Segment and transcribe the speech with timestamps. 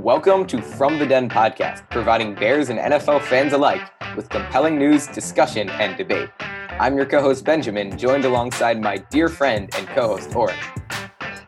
[0.00, 3.82] Welcome to From the Den podcast, providing Bears and NFL fans alike
[4.16, 6.30] with compelling news, discussion, and debate.
[6.40, 10.56] I'm your co host, Benjamin, joined alongside my dear friend and co host, Oren.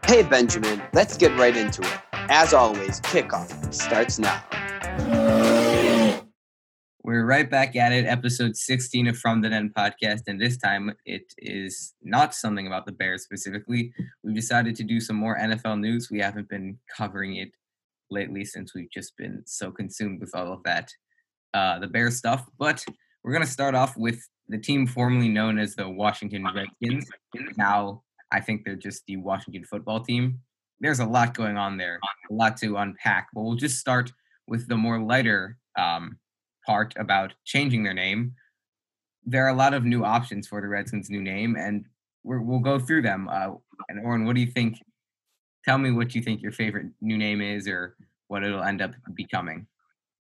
[0.06, 1.98] Hey, Benjamin, let's get right into it.
[2.12, 4.44] As always, kickoff starts now.
[7.02, 10.92] We're right back at it, episode 16 of From the Den podcast, and this time
[11.06, 13.94] it is not something about the Bears specifically.
[14.22, 16.10] We've decided to do some more NFL news.
[16.10, 17.52] We haven't been covering it
[18.12, 20.90] lately since we've just been so consumed with all of that,
[21.54, 22.46] uh, the Bear stuff.
[22.58, 22.84] But
[23.24, 27.08] we're going to start off with the team formerly known as the Washington Redskins.
[27.56, 28.02] Now,
[28.32, 30.40] I think they're just the Washington football team.
[30.80, 32.00] There's a lot going on there,
[32.30, 34.12] a lot to unpack, but we'll just start
[34.48, 36.18] with the more lighter um,
[36.66, 38.34] part about changing their name.
[39.24, 41.86] There are a lot of new options for the Redskins' new name, and
[42.24, 43.28] we will go through them.
[43.28, 43.52] Uh,
[43.88, 44.78] and Oren, what do you think?
[45.64, 47.96] Tell me what you think your favorite new name is, or
[48.32, 49.66] what it'll end up becoming.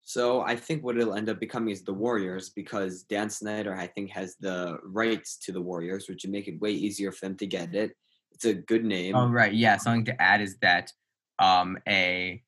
[0.02, 3.86] So I think what it'll end up becoming is the Warriors because Dan Snyder I
[3.86, 7.38] think has the rights to the Warriors, which would make it way easier for them
[7.38, 7.92] to get it.
[8.32, 9.16] It's a good name.
[9.16, 9.78] Oh right, yeah.
[9.78, 10.92] Something to add is that
[11.38, 12.42] um, a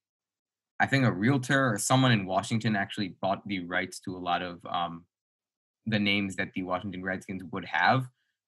[0.81, 4.43] I think a realtor or someone in Washington actually bought the rights to a lot
[4.43, 5.07] of um,
[5.87, 8.07] the names that the Washington Redskins would have,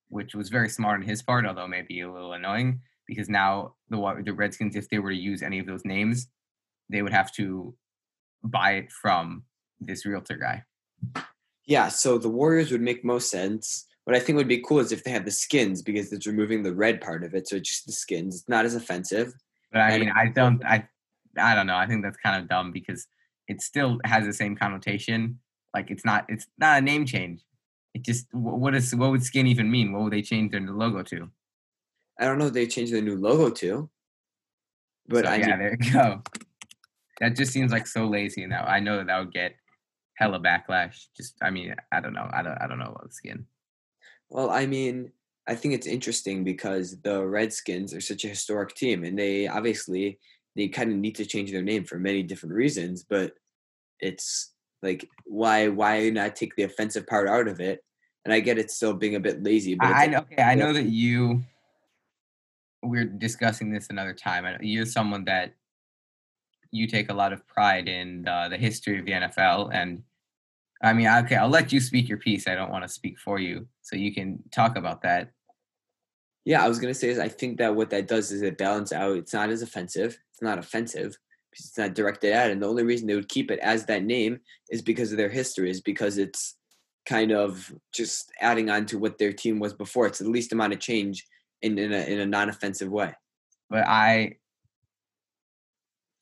[0.09, 4.23] which was very smart on his part, although maybe a little annoying because now the
[4.23, 6.29] the Redskins, if they were to use any of those names,
[6.89, 7.75] they would have to
[8.43, 9.45] buy it from
[9.81, 10.65] this realtor guy.
[11.67, 13.87] Yeah, so the Warriors would make most sense.
[14.05, 16.63] What I think would be cool is if they had the skins because it's removing
[16.63, 18.37] the red part of it, so it's just the skins.
[18.37, 19.35] It's not as offensive.
[19.73, 20.89] But I mean, I don't, I
[21.39, 21.77] I don't know.
[21.77, 23.07] I think that's kind of dumb because
[23.49, 25.41] it still has the same connotation.
[25.75, 27.45] Like it's not it's not a name change.
[27.95, 29.93] It just what is what would skin even mean?
[29.93, 31.31] What would they change their new logo to?
[32.19, 32.49] I don't know.
[32.49, 33.91] They changed the new logo to.
[35.09, 36.23] But so, I yeah, mean, there you go.
[37.21, 38.65] That just seems like so lazy now.
[38.65, 39.55] I know that that would get
[40.15, 41.07] hella backlash.
[41.17, 42.29] Just I mean I don't know.
[42.33, 43.47] I don't I don't know about the skin.
[44.29, 45.13] Well, I mean,
[45.49, 50.19] I think it's interesting because the Redskins are such a historic team, and they obviously
[50.57, 53.35] they kind of need to change their name for many different reasons, but
[54.01, 54.53] it's
[54.83, 57.83] like why why not take the offensive part out of it?
[58.25, 59.77] And I get it still being a bit lazy.
[59.77, 61.43] But I know, okay, I know that you.
[62.83, 64.45] We're discussing this another time.
[64.61, 65.55] You're someone that
[66.71, 70.03] you take a lot of pride in uh, the history of the NFL, and
[70.83, 72.47] I mean, okay, I'll let you speak your piece.
[72.47, 75.31] I don't want to speak for you, so you can talk about that.
[76.45, 78.97] Yeah, I was gonna say is I think that what that does is it balances
[78.97, 79.17] out.
[79.17, 80.19] It's not as offensive.
[80.33, 81.17] It's not offensive
[81.51, 82.51] because it's not directed at.
[82.51, 84.41] And the only reason they would keep it as that name
[84.71, 85.71] is because of their history.
[85.71, 86.57] Is because it's
[87.07, 90.07] kind of just adding on to what their team was before.
[90.07, 91.25] It's the least amount of change
[91.63, 93.15] in in a, in a non-offensive way.
[93.71, 94.37] But I,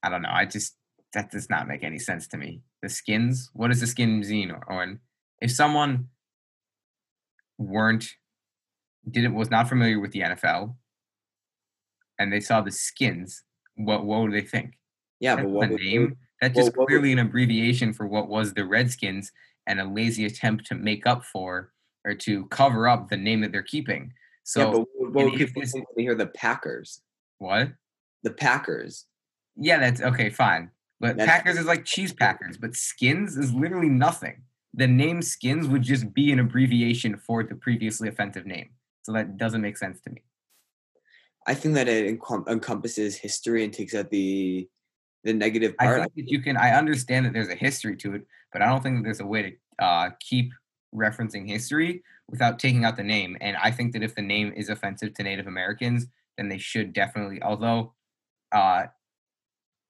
[0.04, 0.30] I don't know.
[0.30, 0.76] I just
[1.14, 2.60] that does not make any sense to me.
[2.82, 3.50] The skins.
[3.54, 4.50] What is the skin?
[4.50, 4.98] Or, or
[5.40, 6.08] if someone
[7.58, 8.08] weren't
[9.10, 10.74] didn't was not familiar with the NFL
[12.18, 13.42] and they saw the skins,
[13.76, 14.78] what what would they think?
[15.20, 16.16] Yeah, That's but what the name?
[16.40, 19.32] That's just what, clearly an abbreviation for what was the Redskins
[19.66, 21.72] and a lazy attempt to make up for
[22.04, 24.12] or to cover up the name that they're keeping.
[24.42, 27.00] So yeah, but what would people think when they hear the Packers?
[27.38, 27.68] What?
[28.24, 29.06] The Packers.
[29.56, 30.70] Yeah, that's okay, fine.
[31.00, 34.42] But that's, Packers is like cheese Packers, but skins is literally nothing.
[34.72, 38.70] The name skins would just be an abbreviation for the previously offensive name.
[39.02, 40.22] So that doesn't make sense to me.
[41.46, 44.68] I think that it encom- encompasses history and takes out the
[45.24, 46.00] the negative part.
[46.00, 46.56] I think that you can.
[46.56, 49.26] I understand that there's a history to it, but I don't think that there's a
[49.26, 49.42] way
[49.78, 50.52] to uh, keep
[50.94, 53.36] referencing history without taking out the name.
[53.40, 56.06] And I think that if the name is offensive to Native Americans,
[56.36, 57.42] then they should definitely.
[57.42, 57.94] Although
[58.52, 58.84] uh,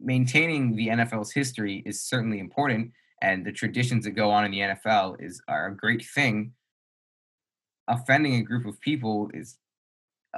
[0.01, 4.61] maintaining the NFL's history is certainly important, and the traditions that go on in the
[4.61, 6.53] NFL is are a great thing.
[7.89, 9.59] Offending a group of people is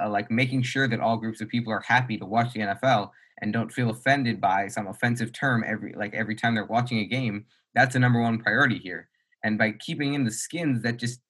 [0.01, 3.11] uh, like making sure that all groups of people are happy to watch the NFL
[3.41, 7.05] and don't feel offended by some offensive term every like every time they're watching a
[7.05, 7.45] game.
[7.73, 9.09] That's the number one priority here.
[9.43, 11.21] And by keeping in the skins, that just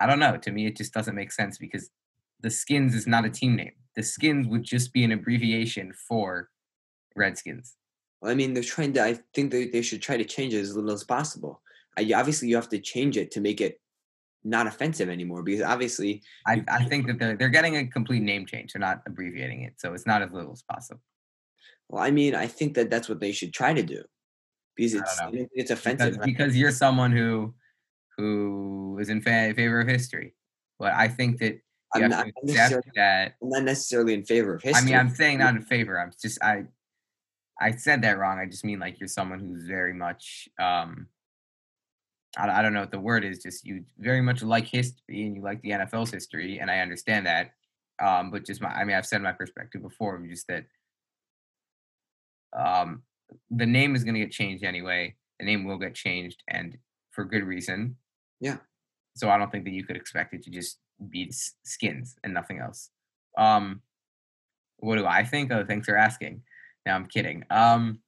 [0.00, 0.36] I don't know.
[0.36, 1.90] To me, it just doesn't make sense because
[2.40, 3.72] the skins is not a team name.
[3.96, 6.48] The skins would just be an abbreviation for
[7.16, 7.76] Redskins.
[8.20, 9.02] Well, I mean, they're trying to.
[9.02, 11.62] I think they, they should try to change it as little as possible.
[11.98, 13.80] I, obviously, you have to change it to make it
[14.42, 18.46] not offensive anymore because obviously I, I think that they're they're getting a complete name
[18.46, 18.72] change.
[18.72, 21.02] They're not abbreviating it, so it's not as little as possible.
[21.88, 24.02] Well, I mean, I think that that's what they should try to do
[24.76, 25.20] because it's
[25.52, 26.12] it's offensive.
[26.12, 27.54] Because, because, you're someone who
[28.16, 30.34] who is in fa- favor of history,
[30.78, 31.60] but I think that
[31.94, 32.26] I'm not,
[32.94, 33.34] that.
[33.42, 34.80] I'm not necessarily in favor of history.
[34.80, 35.98] I mean, I'm saying not in favor.
[35.98, 36.64] I'm just I
[37.60, 38.38] I said that wrong.
[38.38, 41.06] I just mean like you're someone who's very much um
[42.36, 45.36] I, I don't know what the word is, just you very much like history and
[45.36, 47.52] you like the NFL's history, and I understand that.
[48.02, 50.64] Um, but just my I mean I've said my perspective before, just that
[52.56, 53.02] um
[53.50, 55.14] the name is gonna get changed anyway.
[55.38, 56.78] The name will get changed and
[57.10, 57.96] for good reason.
[58.40, 58.58] Yeah.
[59.16, 60.78] So I don't think that you could expect it to just
[61.10, 61.32] be
[61.64, 62.90] skins and nothing else.
[63.36, 63.82] Um
[64.78, 65.52] what do I think?
[65.52, 66.42] Oh, thanks for asking.
[66.90, 67.44] No, I'm kidding.
[67.50, 68.00] Um,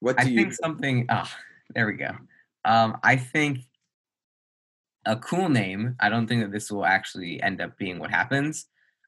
[0.00, 1.06] what do I you think something.
[1.08, 1.30] Oh,
[1.74, 2.10] there we go.
[2.66, 3.60] Um, I think
[5.06, 5.96] a cool name.
[5.98, 8.66] I don't think that this will actually end up being what happens.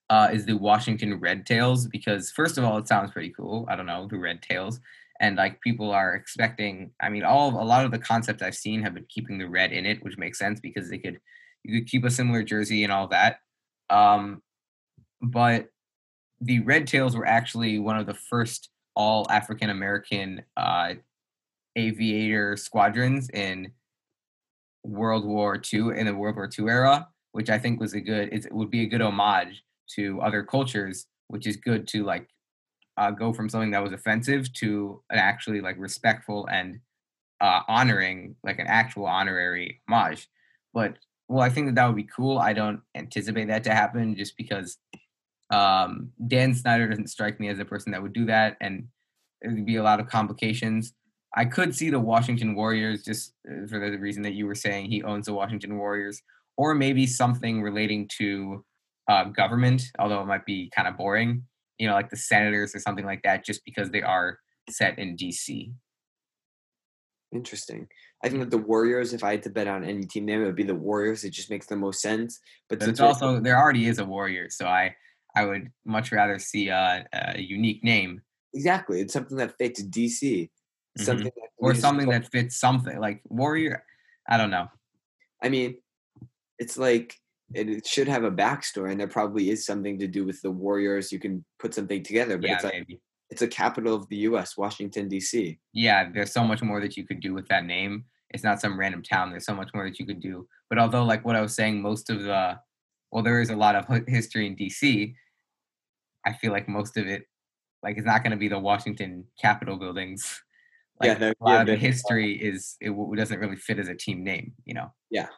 [0.08, 3.67] Uh, is the Washington Red Tails because first of all, it sounds pretty cool.
[3.69, 4.81] I don't know the Red Tails,
[5.20, 6.93] and like people are expecting.
[6.99, 9.49] I mean, all of, a lot of the concepts I've seen have been keeping the
[9.49, 11.20] red in it, which makes sense because they could
[11.62, 13.41] you could keep a similar jersey and all that.
[13.91, 14.43] Um,
[15.20, 15.69] but
[16.41, 20.94] the Red Tails were actually one of the first all African American uh,
[21.77, 23.73] aviator squadrons in
[24.83, 28.33] World War II in the World War II era, which I think was a good.
[28.33, 29.62] It would be a good homage
[29.94, 32.29] to other cultures, which is good to like
[32.97, 36.81] uh, go from something that was offensive to an actually like respectful and
[37.41, 40.29] uh, honoring, like an actual honorary homage.
[40.73, 40.97] But
[41.29, 42.39] well, I think that that would be cool.
[42.39, 44.79] I don't anticipate that to happen just because
[45.50, 48.88] um, Dan Snyder doesn't strike me as a person that would do that, and
[49.43, 50.93] there'd be a lot of complications.
[51.37, 54.90] I could see the Washington Warriors just uh, for the reason that you were saying
[54.90, 56.20] he owns the Washington Warriors,
[56.56, 58.64] or maybe something relating to
[59.08, 61.44] uh, government, although it might be kind of boring,
[61.78, 64.38] you know, like the Senators or something like that, just because they are
[64.69, 65.72] set in DC.
[67.32, 67.87] Interesting.
[68.25, 70.46] I think that the Warriors, if I had to bet on any team name, it
[70.46, 71.22] would be the Warriors.
[71.22, 72.40] It just makes the most sense.
[72.69, 74.94] But, but it's also there already is a Warrior, so I
[75.37, 78.23] I would much rather see a, a unique name.
[78.55, 81.03] Exactly, it's something that fits DC, mm-hmm.
[81.03, 83.85] something or something that fits something like Warrior.
[84.29, 84.69] I don't know.
[85.43, 85.77] I mean,
[86.59, 87.15] it's like
[87.53, 91.12] it should have a backstory, and there probably is something to do with the Warriors.
[91.12, 93.00] You can put something together, but yeah, it's like maybe.
[93.29, 95.59] it's a capital of the U.S., Washington D.C.
[95.75, 98.06] Yeah, there's so much more that you could do with that name.
[98.31, 99.31] It's not some random town.
[99.31, 100.49] There's so much more that you could do.
[100.71, 102.59] But although, like what I was saying, most of the
[103.12, 105.15] well, there is a lot of history in D.C.
[106.26, 107.26] I feel like most of it,
[107.82, 110.43] like, it's not going to be the Washington Capitol buildings.
[110.99, 114.25] Like, yeah, a lot of the history is it doesn't really fit as a team
[114.25, 114.94] name, you know.
[115.11, 115.28] Yeah.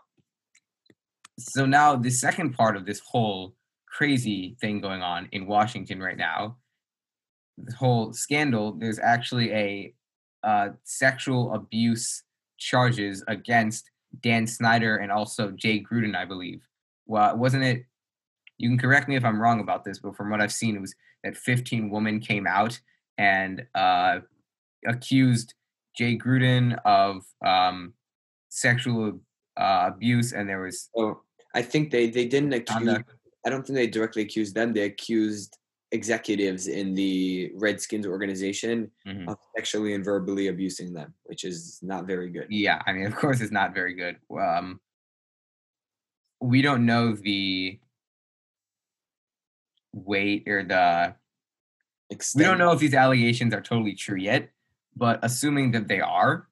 [1.36, 6.16] So now the second part of this whole crazy thing going on in Washington right
[6.16, 6.58] now,
[7.56, 8.72] this whole scandal.
[8.72, 9.94] There's actually a
[10.44, 12.22] uh, sexual abuse
[12.58, 16.62] charges against Dan Snyder and also Jay Gruden, I believe.
[17.06, 17.84] Well, wasn't it
[18.58, 20.80] you can correct me if I'm wrong about this, but from what I've seen, it
[20.80, 20.94] was
[21.24, 22.78] that 15 women came out
[23.16, 24.18] and uh,
[24.86, 25.54] accused
[25.96, 27.94] Jay Gruden of um,
[28.48, 29.20] sexual
[29.56, 30.90] uh, abuse, and there was.
[30.96, 31.20] Oh,
[31.54, 32.98] I think they they didn't accuse.
[33.46, 34.72] I don't think they directly accused them.
[34.72, 35.56] They accused
[35.90, 39.28] executives in the Redskins organization mm-hmm.
[39.28, 42.46] of sexually and verbally abusing them, which is not very good.
[42.50, 44.16] Yeah, I mean, of course, it's not very good.
[44.38, 44.80] Um,
[46.40, 47.80] we don't know the
[50.04, 51.14] weight or the
[52.10, 52.40] Extent.
[52.40, 54.50] we don't know if these allegations are totally true yet
[54.96, 56.48] but assuming that they are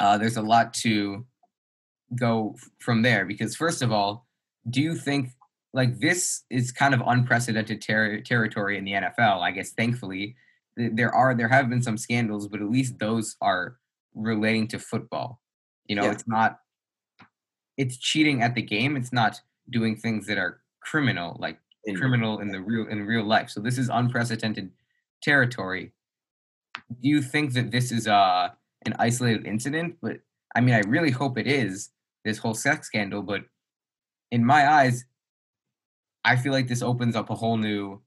[0.00, 1.26] uh, there's a lot to
[2.14, 4.26] go from there because first of all
[4.70, 5.30] do you think
[5.74, 10.36] like this is kind of unprecedented ter- territory in the nfl i guess thankfully
[10.76, 13.76] there are there have been some scandals but at least those are
[14.14, 15.40] relating to football
[15.86, 16.12] you know yeah.
[16.12, 16.60] it's not
[17.76, 22.40] it's cheating at the game it's not doing things that are criminal like in criminal
[22.40, 23.50] in the real in real life.
[23.50, 24.70] So this is unprecedented
[25.22, 25.92] territory.
[27.00, 28.50] Do you think that this is uh
[28.86, 29.96] an isolated incident?
[30.00, 30.20] But
[30.54, 31.90] I mean, I really hope it is
[32.24, 33.22] this whole sex scandal.
[33.22, 33.44] But
[34.30, 35.04] in my eyes,
[36.24, 38.00] I feel like this opens up a whole new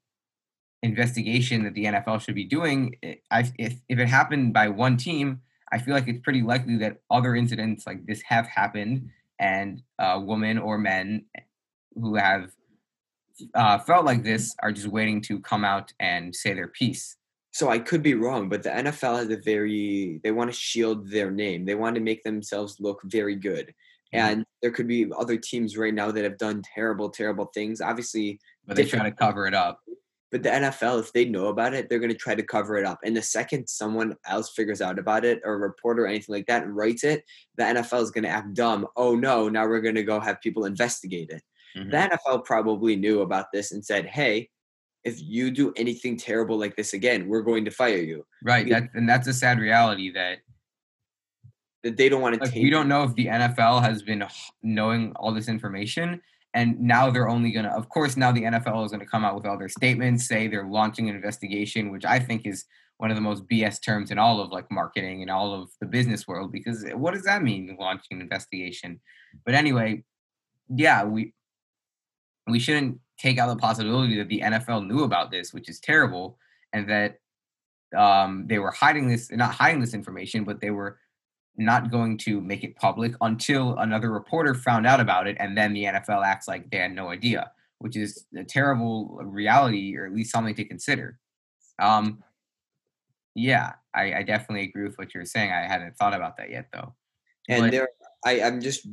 [0.84, 2.96] investigation that the NFL should be doing.
[3.32, 6.98] I, if if it happened by one team, I feel like it's pretty likely that
[7.10, 9.10] other incidents like this have happened,
[9.40, 11.26] and uh, women or men
[11.96, 12.52] who have
[13.54, 17.18] uh, felt like this are just waiting to come out and say their piece.
[17.54, 21.10] So I could be wrong, but the NFL has a very they want to shield
[21.10, 21.66] their name.
[21.66, 23.74] They want to make themselves look very good.
[24.14, 24.20] Mm-hmm.
[24.20, 27.82] And there could be other teams right now that have done terrible, terrible things.
[27.82, 29.80] Obviously, but they try to cover it up.
[30.32, 32.86] But the NFL, if they know about it, they're going to try to cover it
[32.86, 33.00] up.
[33.04, 36.46] And the second someone else figures out about it, or a reporter or anything like
[36.46, 37.26] that, and writes it,
[37.58, 38.88] the NFL is going to act dumb.
[38.96, 41.44] Oh no, now we're going to go have people investigate it.
[41.78, 41.90] Mm-hmm.
[41.90, 44.50] The NFL probably knew about this and said, hey,
[45.04, 48.26] if you do anything terrible like this again, we're going to fire you.
[48.44, 48.70] Right.
[48.70, 50.40] That and that's a sad reality that
[51.84, 52.64] That they don't want to like take.
[52.64, 54.24] we don't know if the NFL has been
[54.62, 56.22] knowing all this information
[56.54, 59.26] and now they're only going to of course now the NFL is going to come
[59.26, 62.66] out with all their statements say they're launching an investigation which I think is
[62.98, 65.88] one of the most BS terms in all of like marketing and all of the
[65.88, 69.00] business world because what does that mean launching an investigation
[69.46, 70.04] but anyway
[70.70, 71.34] yeah we
[72.52, 76.38] we shouldn't take out the possibility that the NFL knew about this which is terrible
[76.74, 77.20] and that
[77.96, 81.00] um, they were hiding this not hiding this information but they were
[81.58, 85.74] not going to make it public until another reporter found out about it and then
[85.74, 90.14] the NFL acts like they had no idea which is a terrible reality or at
[90.14, 91.20] least something to consider.
[91.80, 92.24] Um
[93.36, 95.52] yeah I, I definitely agree with what you're saying.
[95.52, 96.96] I hadn't thought about that yet though.
[97.50, 97.90] And But- there,
[98.26, 98.88] I, I'm just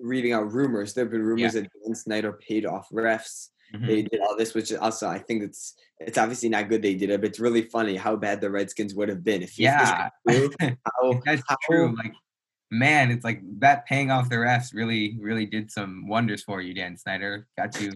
[0.00, 0.94] reading out rumors.
[0.94, 3.48] There have been rumors that Dan Snyder paid off refs.
[3.74, 3.86] Mhm.
[3.86, 7.10] They did all this, which also I think it's it's obviously not good they did
[7.10, 10.50] it, but it's really funny how bad the Redskins would have been if yeah true,
[10.60, 12.12] how, that's how- true like
[12.72, 16.72] man it's like that paying off the refs really really did some wonders for you
[16.72, 17.90] dan snyder got you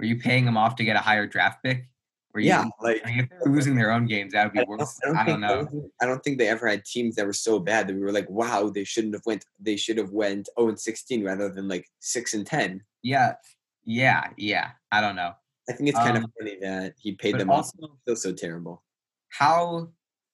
[0.00, 1.88] were you paying them off to get a higher draft pick
[2.36, 4.60] you yeah, like I mean, if they were losing their own games, that would be
[4.60, 4.98] I don't, worse.
[5.02, 5.48] I don't I don't know.
[5.56, 8.00] don't think- I don't think they ever had teams that were so bad that we
[8.00, 9.44] were like, wow, they shouldn't have went.
[9.58, 12.82] They should have went 0 and 16 rather than like six and 10.
[13.02, 13.34] Yeah,
[13.84, 14.70] yeah, yeah.
[14.92, 15.32] I don't know.
[15.68, 17.70] I think it's kind Um, of funny that he paid them off.
[17.80, 18.82] also, Still so terrible.
[19.30, 19.90] how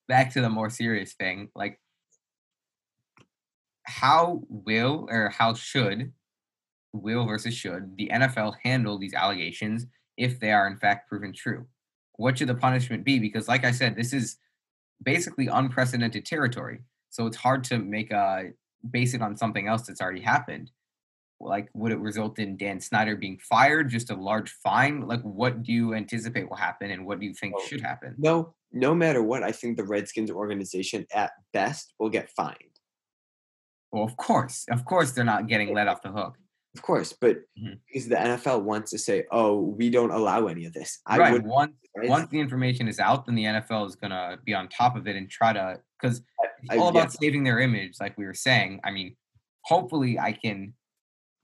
[0.08, 1.80] back to the more serious thing, like
[3.84, 6.12] how will or how should
[6.92, 9.86] will versus should the NFL handle these allegations
[10.16, 11.66] if they are in fact proven true?
[12.16, 13.18] What should the punishment be?
[13.18, 14.38] Because, like I said, this is
[15.02, 16.80] basically unprecedented territory.
[17.10, 18.50] So it's hard to make a
[18.90, 20.70] base it on something else that's already happened.
[21.40, 23.90] Like, would it result in Dan Snyder being fired?
[23.90, 25.06] Just a large fine?
[25.06, 27.64] Like, what do you anticipate will happen, and what do you think Oh.
[27.66, 28.14] should happen?
[28.18, 32.56] No, no matter what, I think the Redskins organization at best will get fined.
[33.90, 36.36] Well, of course, of course, they're not getting let off the hook.
[36.74, 37.78] Of course, but Mhm.
[37.86, 41.32] because the NFL wants to say, "Oh, we don't allow any of this," I right.
[41.32, 41.44] would.
[41.46, 41.76] Once
[42.08, 45.14] once the information is out, then the NFL is gonna be on top of it
[45.14, 46.18] and try to because
[46.62, 47.00] it's I- all yeah.
[47.02, 48.80] about saving their image, like we were saying.
[48.82, 49.16] I mean,
[49.62, 50.74] hopefully, I can.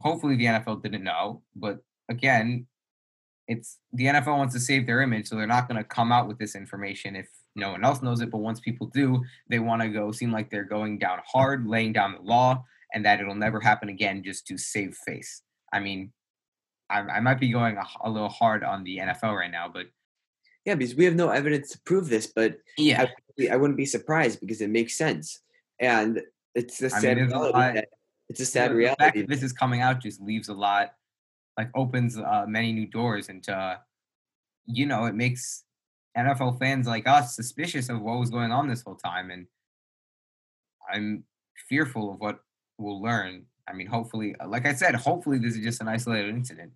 [0.01, 2.67] Hopefully, the NFL didn't know, but again,
[3.47, 6.39] it's the NFL wants to save their image, so they're not gonna come out with
[6.39, 8.31] this information if no one else knows it.
[8.31, 11.93] But once people do, they want to go seem like they're going down hard, laying
[11.93, 15.43] down the law, and that it'll never happen again, just to save face.
[15.73, 16.13] I mean,
[16.89, 19.87] I, I might be going a little hard on the NFL right now, but
[20.65, 23.07] Yeah, because we have no evidence to prove this, but yeah,
[23.51, 25.41] I wouldn't be surprised because it makes sense,
[25.81, 26.21] and
[26.55, 27.53] it's the I mean, sad a reality.
[27.53, 27.85] lot-
[28.29, 28.97] it's a sad reality.
[28.99, 30.93] fact that this is coming out just leaves a lot,
[31.57, 33.81] like opens uh, many new doors into,
[34.67, 35.65] you know, it makes
[36.17, 39.47] NFL fans like us suspicious of what was going on this whole time, and
[40.93, 41.25] I'm
[41.69, 42.41] fearful of what
[42.81, 43.45] we'll learn.
[43.69, 46.73] I mean, hopefully, uh, like I said, hopefully this is just an isolated incident.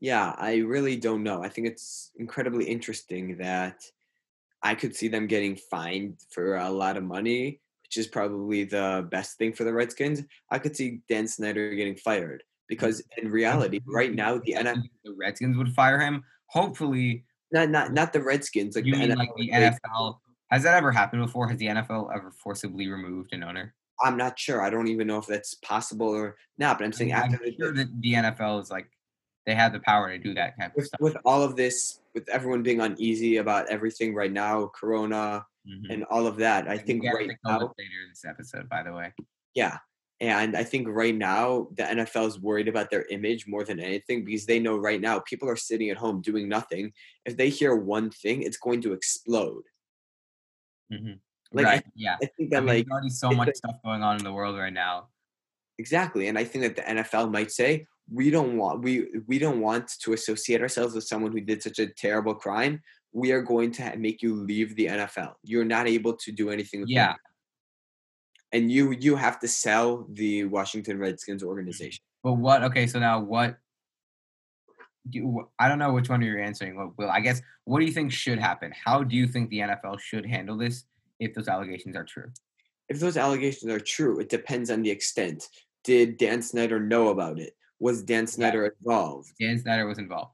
[0.00, 1.42] Yeah, I really don't know.
[1.42, 3.82] I think it's incredibly interesting that
[4.62, 9.06] I could see them getting fined for a lot of money, which is probably the
[9.10, 10.22] best thing for the Redskins.
[10.50, 15.14] I could see Dan Snyder getting fired because in reality, right now the NFL, the
[15.18, 16.22] Redskins would fire him.
[16.46, 19.18] Hopefully, not not not the Redskins, like you the mean NFL.
[19.18, 20.18] like the NFL.
[20.50, 21.48] Has that ever happened before?
[21.48, 23.74] Has the NFL ever forcibly removed an owner?
[24.02, 24.62] I'm not sure.
[24.62, 26.78] I don't even know if that's possible or not.
[26.78, 28.88] But I'm saying after I'm the, sure that the NFL is like
[29.46, 31.00] they have the power to do that kind of with, stuff.
[31.00, 35.90] with all of this, with everyone being uneasy about everything right now, Corona Mhm.
[35.92, 38.92] and all of that, I And think right now, later in this episode, by the
[38.92, 39.12] way.
[39.54, 39.78] yeah.
[40.20, 44.24] And I think right now the NFL is worried about their image more than anything
[44.24, 46.92] because they know right now people are sitting at home doing nothing.
[47.26, 49.64] If they hear one thing, it's going to explode.
[50.92, 51.20] Mhm.
[51.54, 51.84] Like, I- right?
[51.94, 52.16] Yeah.
[52.22, 54.24] I think I that mean, like there's already so much like- stuff going on in
[54.24, 55.08] the world right now.
[55.78, 59.60] exactly, and I think that the NFL might say we don't want we we don't
[59.60, 62.80] want to associate ourselves with someone who did such a terrible crime.
[63.12, 65.34] We are going to make you leave the NFL.
[65.44, 66.80] You're not able to do anything.
[66.82, 67.12] with Yeah.
[67.12, 67.16] it.
[68.52, 71.48] and you you have to sell the Washington Redskins Mm-hmm.
[71.48, 72.02] organization.
[72.22, 72.62] But what?
[72.64, 73.56] Okay, so now what?
[75.10, 76.92] Do you, I don't know which one you're answering.
[76.96, 77.42] Will I guess?
[77.64, 78.72] What do you think should happen?
[78.84, 80.84] How do you think the NFL should handle this
[81.20, 82.30] if those allegations are true?
[82.88, 85.48] If those allegations are true, it depends on the extent.
[85.84, 87.56] Did Dan Snyder know about it?
[87.78, 89.32] Was Dan Snyder involved?
[89.40, 90.32] Dan Snyder was involved,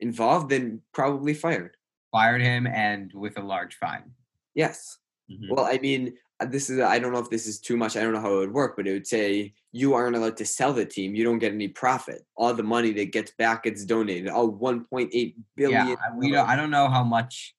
[0.00, 1.76] Involved, then probably fired.
[2.12, 4.12] fired him, and with a large fine.
[4.54, 4.98] Yes.
[5.30, 5.50] Mhm.
[5.50, 7.96] Well, I mean, uh, this is I don't know if this is too much.
[7.96, 10.44] I don't know how it would work, but it would say you aren't allowed to
[10.46, 11.14] sell the team.
[11.14, 12.24] You don't get any profit.
[12.36, 14.28] All the money that gets back gets donated.
[14.28, 15.88] All 1.8 billion.
[15.88, 17.54] Yeah, we don't, I don't know how much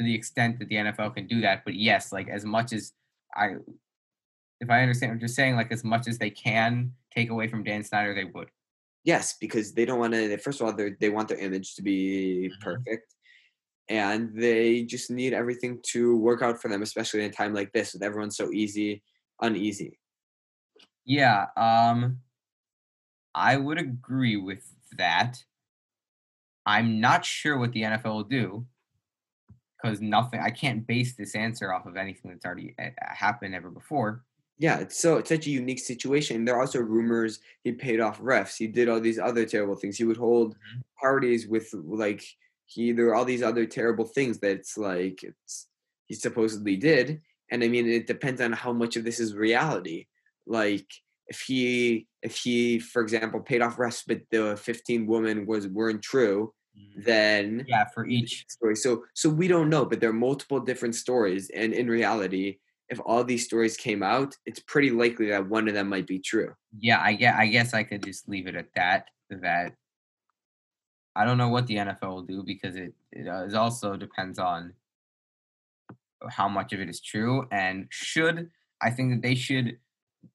[0.00, 2.92] to the extent that the NFL can do that, but yes, like as much as
[3.36, 3.56] I,
[4.60, 7.64] if I understand what you're saying, like as much as they can take away from
[7.64, 8.50] Dan Snyder, they would.
[9.04, 10.36] Yes, because they don't want to.
[10.38, 12.60] First of all, they they want their image to be Mhm.
[12.60, 13.14] perfect,
[13.88, 17.72] and they just need everything to work out for them, especially in a time like
[17.72, 19.02] this with everyone so easy,
[19.42, 19.98] uneasy.
[21.04, 22.20] Yeah, um,
[23.34, 25.44] I would agree with that.
[26.66, 28.66] I'm not sure what the NFL will do
[29.82, 30.40] because nothing.
[30.40, 34.24] I can't base this answer off of anything that's already uh, happened ever before.
[34.58, 36.44] Yeah, it's so it's such a unique situation.
[36.44, 38.56] There are also rumors he paid off refs.
[38.58, 39.96] He did all these other terrible things.
[39.96, 40.82] He would hold Mhm.
[41.00, 42.22] parties with like
[42.66, 45.68] he there are all these other terrible things that's like it's
[46.06, 47.22] he supposedly did.
[47.50, 50.06] And I mean it depends on how much of this is reality.
[50.46, 50.86] Like
[51.28, 56.02] if he if he, for example, paid off refs but the 15 women was weren't
[56.02, 56.52] true,
[56.96, 58.44] then Yeah, for each.
[58.48, 58.76] story.
[58.76, 62.58] So so we don't know, but there are multiple different stories, and in reality,
[62.88, 66.18] if all these stories came out, it's pretty likely that one of them might be
[66.18, 66.54] true.
[66.78, 67.34] Yeah, I get.
[67.36, 69.06] I guess I could just leave it at that.
[69.30, 69.74] That
[71.14, 74.38] I don't know what the NFL will do because it it uh, is also depends
[74.38, 74.74] on
[76.28, 78.50] how much of it is true and should
[78.82, 79.78] I think that they should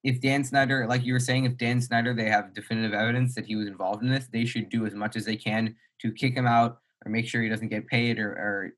[0.03, 3.45] if Dan Snyder like you were saying if Dan Snyder they have definitive evidence that
[3.45, 6.35] he was involved in this they should do as much as they can to kick
[6.35, 8.73] him out or make sure he doesn't get paid or, or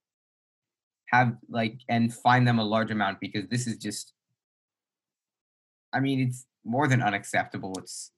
[1.10, 4.14] have like and find them a large amount because this is just
[5.94, 7.74] I mean it's more than unacceptable.
[7.80, 8.12] It's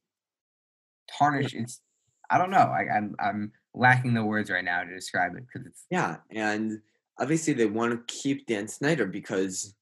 [1.18, 1.82] tarnish it's
[2.30, 2.58] I don't know.
[2.58, 6.82] I, I'm I'm lacking the words right now to describe it because it's Yeah, and
[7.20, 9.76] obviously they want to keep Dan Snyder because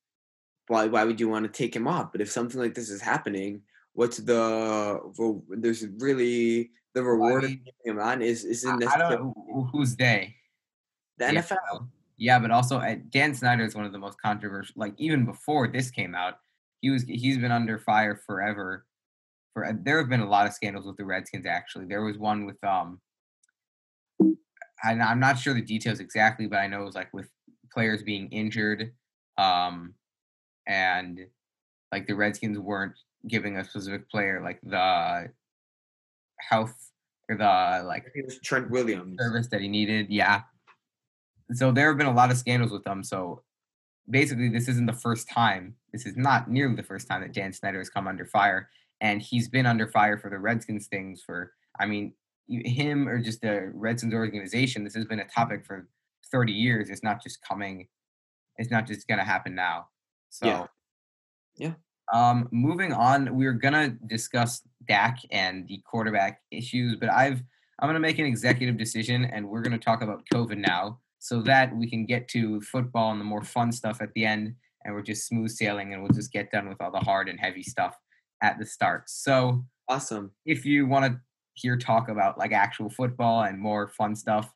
[0.67, 2.11] why why would you want to take him off?
[2.11, 3.61] But if something like this is happening,
[3.93, 8.87] what's the well, there's really the reward of mean, keeping him on is I, isn't
[8.87, 10.35] I don't know who's they
[11.17, 11.87] the The NFL.
[12.17, 14.73] Yeah, but also uh, Dan Snyder is one of the most controversial.
[14.75, 16.39] Like even before this came out,
[16.81, 18.85] he was he's been under fire forever.
[19.53, 21.45] For uh, there have been a lot of scandals with the Redskins.
[21.45, 22.99] Actually, there was one with um,
[24.83, 27.29] and I'm not sure the details exactly, but I know it was like with
[27.71, 28.93] players being injured,
[29.37, 29.93] um,
[30.67, 31.25] and
[31.91, 32.93] like the Redskins weren't
[33.27, 35.29] giving a specific player like the
[36.39, 36.91] health
[37.29, 39.17] or the like It was Trent Williams.
[39.19, 40.07] service that he needed.
[40.09, 40.41] Yeah.
[41.53, 43.03] So there have been a lot of scandals with them.
[43.03, 43.41] So
[44.09, 45.75] basically, this isn't the first time.
[45.93, 48.69] This is not nearly the first time that Dan Snyder has come under fire,
[49.01, 51.53] and he's been under fire for the Redskins things for.
[51.79, 52.13] I mean,
[52.49, 54.83] him or just the Redskins organization.
[54.83, 55.87] This has been a topic for
[56.31, 56.89] thirty years.
[56.89, 57.87] It's not just coming.
[58.57, 59.87] It's not just gonna happen now.
[60.29, 60.47] So.
[60.47, 60.65] Yeah.
[61.57, 61.73] Yeah.
[62.13, 67.43] Um, moving on, we're gonna discuss Dak and the quarterback issues, but I've
[67.79, 71.75] I'm gonna make an executive decision, and we're gonna talk about COVID now, so that
[71.75, 75.01] we can get to football and the more fun stuff at the end, and we're
[75.01, 77.97] just smooth sailing, and we'll just get done with all the hard and heavy stuff
[78.41, 79.09] at the start.
[79.09, 80.31] So Awesome.
[80.45, 81.19] if you want to
[81.53, 84.53] hear talk about like actual football and more fun stuff,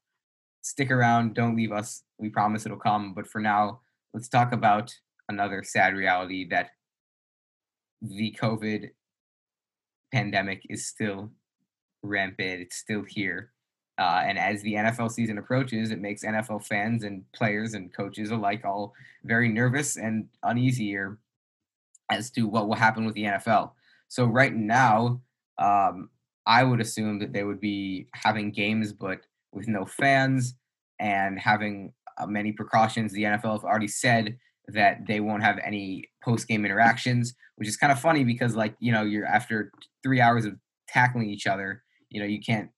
[0.61, 1.33] stick around.
[1.33, 2.03] Don't leave us.
[2.19, 3.13] We promise it'll come.
[3.13, 3.81] But for now,
[4.13, 4.93] let's talk about
[5.31, 6.71] another sad reality that
[8.01, 8.89] the COVID
[10.13, 11.31] pandemic is still
[12.03, 12.61] rampant.
[12.61, 13.51] It's still here.
[13.97, 18.31] Uh, and as the NFL season approaches, it makes NFL fans and players and coaches
[18.31, 20.97] alike all very nervous and uneasy
[22.11, 23.71] as to what will happen with the NFL.
[24.07, 25.21] So right now,
[25.57, 26.09] um,
[26.45, 30.55] I would assume that they would be having games, but with no fans
[30.99, 33.11] and having uh, many precautions.
[33.11, 34.37] The NFL have already said
[34.73, 38.91] that they won't have any post-game interactions, which is kind of funny because, like, you
[38.91, 39.71] know, you're after
[40.03, 40.55] three hours of
[40.87, 42.69] tackling each other, you know, you can't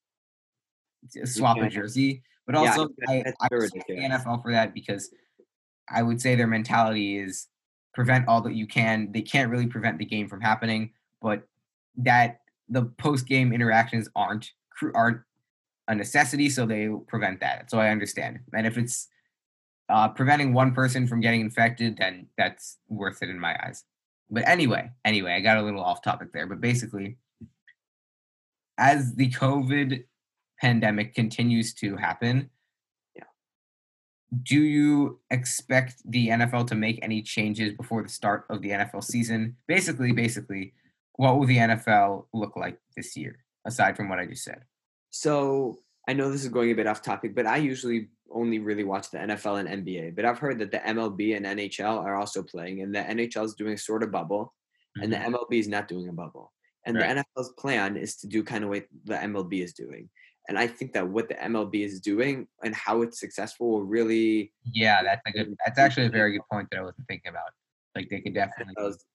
[1.26, 1.74] swap a can't.
[1.74, 2.24] jersey.
[2.46, 3.96] But also, that- I, I respect the.
[3.96, 5.10] NFL for that because
[5.90, 7.48] I would say their mentality is
[7.94, 9.12] prevent all that you can.
[9.12, 11.48] They can't really prevent the game from happening, but
[11.98, 14.52] that the post game interactions aren't
[14.96, 15.22] aren't
[15.88, 17.70] a necessity, so they prevent that.
[17.70, 18.40] So I understand.
[18.54, 19.08] And if it's
[19.94, 23.84] uh, preventing one person from getting infected, then that's worth it in my eyes.
[24.28, 26.48] But anyway, anyway, I got a little off topic there.
[26.48, 27.20] But basically,
[28.80, 30.06] as the COVID
[30.60, 32.50] pandemic continues to happen,
[33.16, 33.26] Yeah.
[34.42, 39.04] do you expect the NFL to make any changes before the start of the NFL
[39.04, 39.58] season?
[39.68, 40.74] Basically, basically,
[41.18, 44.64] what will the NFL look like this year, aside from what I just said?
[45.12, 48.84] So I know this is going a bit off topic, but I usually only really
[48.84, 50.16] watch the NFL and NBA.
[50.16, 53.54] But I've heard that the MLB and NHL are also playing, and the NHL is
[53.54, 54.54] doing sort of bubble,
[55.02, 55.18] and the.
[55.18, 55.36] Mm-hmm.
[55.36, 56.52] MLB is not doing a bubble.
[56.86, 57.16] And Right.
[57.16, 60.10] the NFL's plan is to do kind of what the MLB is doing.
[60.50, 64.52] And I think that what the MLB is doing and how it's successful will really
[64.74, 65.56] Yeah, that's a good.
[65.66, 67.50] That's actually a very good point that I wasn't thinking about.
[67.96, 68.74] Like they could definitely.
[68.78, 69.06] NFL's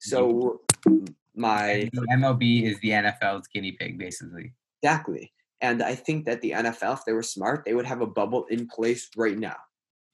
[0.00, 0.60] So
[1.34, 4.52] my MLB is the NFL's guinea pig, basically.
[4.82, 5.32] exactly,
[5.64, 8.44] and I think that the NFL, if they were smart, they would have a bubble
[8.50, 9.56] in place right now,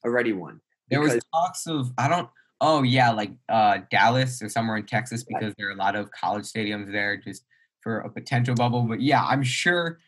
[0.04, 0.60] already one.
[0.88, 2.28] There was talks of I don't.
[2.60, 6.10] Oh yeah, like uh, Dallas or somewhere in Texas because there are a lot of
[6.12, 7.44] college stadiums there just
[7.80, 8.82] for a potential bubble.
[8.82, 9.98] But yeah, I'm sure.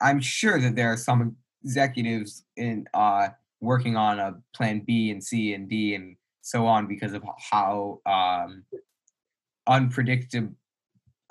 [0.00, 3.28] I'm sure that there are some executives in uh,
[3.60, 8.00] working on a plan B and C and D and so on because of how
[8.06, 8.64] um,
[9.68, 10.54] unpredictable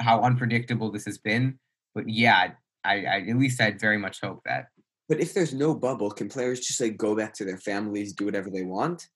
[0.02, 1.60] how unpredictable this has been.
[1.94, 2.52] But yeah,
[2.84, 4.68] I, I at least I'd very much hope that.
[5.08, 8.26] But if there's no bubble, can players just like go back to their families, do
[8.26, 9.08] whatever they want?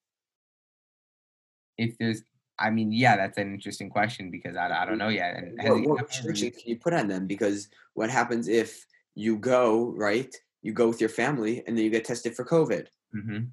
[1.77, 2.21] if there's
[2.59, 5.35] I mean, yeah, that's an interesting question because I, I don't know yet.
[5.35, 7.25] And What, what NFL restrictions can you put on them?
[7.25, 10.33] Because what happens if you go right?
[10.61, 13.49] You go with your family, and then you get tested for COVID, Mhm.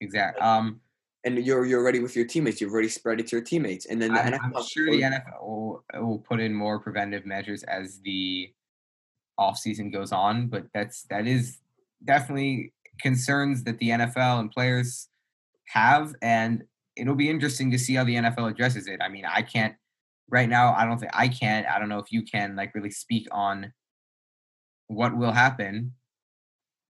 [0.00, 0.40] Exact.
[0.40, 0.80] Um,
[1.24, 2.60] and you're you're already with your teammates.
[2.60, 4.56] You've already spread it to your teammates, and then the I, NFL.
[4.56, 8.52] I'm sure the NFL will, will put in more preventive measures as the
[9.38, 11.58] off season goes on, but that's that is
[12.04, 15.08] definitely concerns that the NFL and players
[15.68, 16.64] have, and
[16.96, 19.00] it'll be interesting to see how the NFL addresses it.
[19.02, 19.74] I mean, I can't
[20.30, 20.74] right now.
[20.74, 21.66] I don't think I can.
[21.66, 23.72] I don't know if you can like really speak on
[24.88, 25.92] what will happen.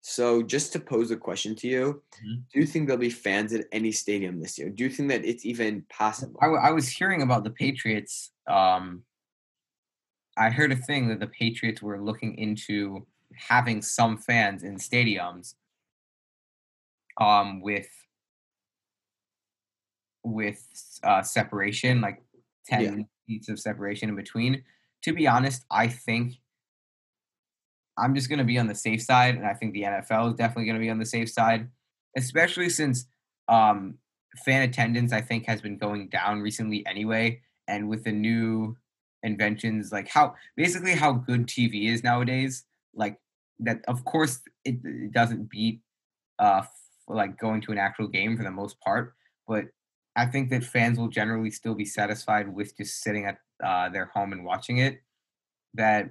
[0.04, 2.42] So, just to pose a question to you, Mhm.
[2.52, 4.68] do you think there'll be fans at any stadium this year?
[4.68, 6.38] Do you think that it's even possible?
[6.42, 8.32] I, w- I was hearing about the Patriots.
[8.48, 9.04] Um,
[10.36, 15.54] I heard a thing that the Patriots were looking into having some fans in stadiums.
[17.20, 17.90] Um, with
[20.24, 20.66] with
[21.02, 22.22] uh, separation, like
[22.66, 24.64] ten feet of separation in between.
[25.02, 26.34] To be honest, I think
[27.98, 30.34] I'm just going to be on the safe side, and I think the NFL is
[30.34, 31.68] definitely going to be on the safe side,
[32.16, 33.06] especially since
[33.48, 33.98] um,
[34.44, 38.76] fan attendance I think has been going down recently anyway, and with the new
[39.22, 43.18] inventions like how basically how good TV is nowadays, like
[43.60, 45.80] that of course it, it doesn't beat
[46.38, 46.62] uh
[47.08, 49.14] like going to an actual game for the most part,
[49.46, 49.66] but
[50.14, 54.06] I think that fans will generally still be satisfied with just sitting at uh, their
[54.06, 55.00] home and watching it.
[55.74, 56.10] That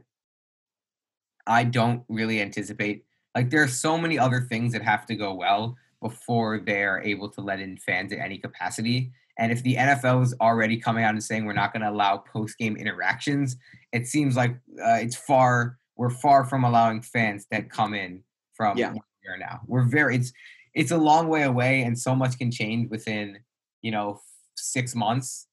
[1.45, 3.06] I don't really anticipate.
[3.36, 7.30] Like there are so many other things that have to go well before they're able
[7.30, 9.12] to let in fans at any capacity.
[9.39, 12.17] And if the NFL is already coming out and saying we're not going to allow
[12.17, 13.55] post game interactions,
[13.91, 18.77] it seems like uh, it's far we're far from allowing fans that come in from
[18.77, 18.87] Yeah.
[18.91, 19.61] where we are now.
[19.67, 20.31] We're very it's
[20.73, 23.39] it's a long way away, and so much can change within
[23.81, 24.19] you know
[24.55, 25.47] six months.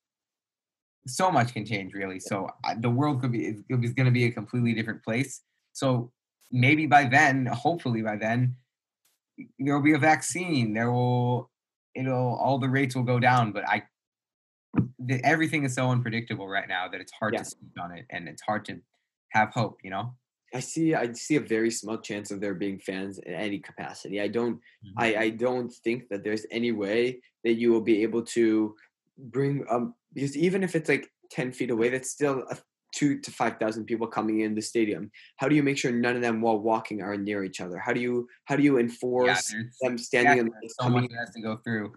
[1.07, 2.21] So much can change, really.
[2.21, 5.41] So uh, the world could be is, is going to be a completely different place.
[5.73, 6.13] So
[6.53, 8.57] maybe by then, hopefully by then,
[9.59, 10.75] there will be a vaccine.
[10.75, 11.51] There will
[11.99, 13.53] it'll all the rates will go down.
[13.53, 13.83] But I,
[14.99, 17.41] the, everything is so unpredictable right now that it's hard Yeah.
[17.41, 18.81] to speak on it, and it's hard to
[19.31, 19.79] have hope.
[19.83, 20.15] You know.
[20.55, 20.95] I see.
[20.95, 24.21] I see a very small chance of there being fans in any capacity.
[24.21, 24.57] I don't.
[24.85, 24.93] Mhm.
[24.97, 28.75] I, I don't think that there's any way that you will be able to
[29.19, 32.57] bring um because even if it's like ten feet away, that's still a
[32.93, 35.11] two to five thousand people coming in the stadium.
[35.37, 37.79] How do you make sure none of them while walking are near each other?
[37.79, 41.13] How do you how do you enforce there's them standing in exactly, so coming much
[41.19, 41.93] has to go through.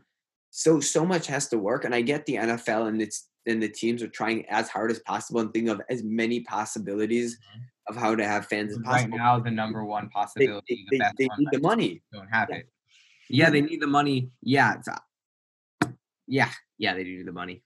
[0.50, 3.70] so so much has to work and i get the nfl and its and the
[3.70, 7.40] teams are trying as hard as possible and think of as many possibilities
[7.88, 10.76] of how to have fans as But Right possible now, the number one possibility, they,
[10.76, 12.58] the they, best they need the money don't have Yeah.
[12.58, 12.70] it.
[13.30, 14.30] Yeah, they need the money.
[14.42, 14.76] Yeah,
[15.82, 15.88] uh,
[16.28, 17.64] yeah, yeah, they do need the money.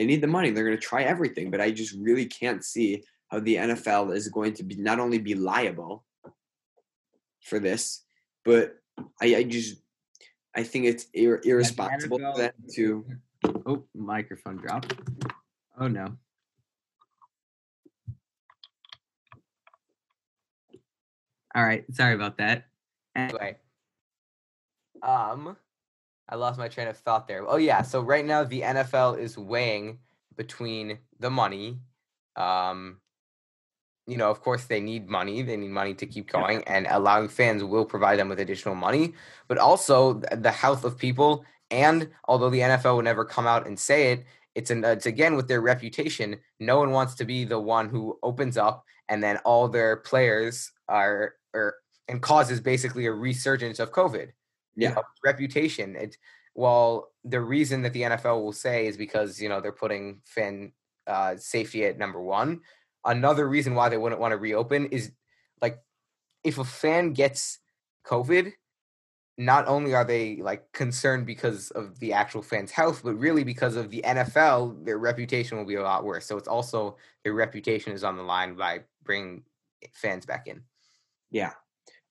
[0.00, 3.02] They need the money they're going to try everything but i just really can't see
[3.28, 6.04] how the nfl is going to be not only be liable
[7.42, 8.02] for this
[8.42, 8.76] but
[9.20, 9.76] i, I just
[10.56, 13.04] i think it's ir- irresponsible for NFL them to
[13.66, 14.86] Oh, microphone drop.
[15.78, 16.16] Oh no.
[21.54, 22.66] All right, sorry about that.
[23.16, 23.56] Anyway,
[25.02, 25.56] um,
[26.30, 27.44] I lost my train of thought there.
[27.46, 29.98] Oh yeah, so right now the NFL is weighing
[30.36, 31.80] between the money.
[32.36, 33.00] Um,
[34.06, 35.42] you know, of course they need money.
[35.42, 39.14] They need money to keep going, and allowing fans will provide them with additional money.
[39.48, 43.78] But also the health of people, and although the NFL would never come out and
[43.78, 46.38] say it, it's an it's again with their reputation.
[46.60, 50.70] No one wants to be the one who opens up, and then all their players
[50.88, 51.74] are or
[52.06, 54.30] and causes basically a resurgence of COVID.
[54.76, 54.90] Yeah.
[54.90, 55.96] know, reputation.
[55.96, 56.16] It's
[56.54, 60.72] well, the reason that the NFL will say is because you know they're putting fan
[61.06, 62.60] uh, safety at number one.
[63.04, 65.12] Another reason why they wouldn't want to reopen is
[65.62, 65.78] like
[66.44, 67.58] if a fan gets
[68.06, 68.52] COVID,
[69.38, 73.74] not only are they like concerned because of the actual fan's health, but really because
[73.74, 76.26] of the NFL, their reputation will be a lot worse.
[76.26, 79.44] So it's also their reputation is on the line by bringing
[79.94, 80.62] fans back in.
[81.30, 81.52] Yeah.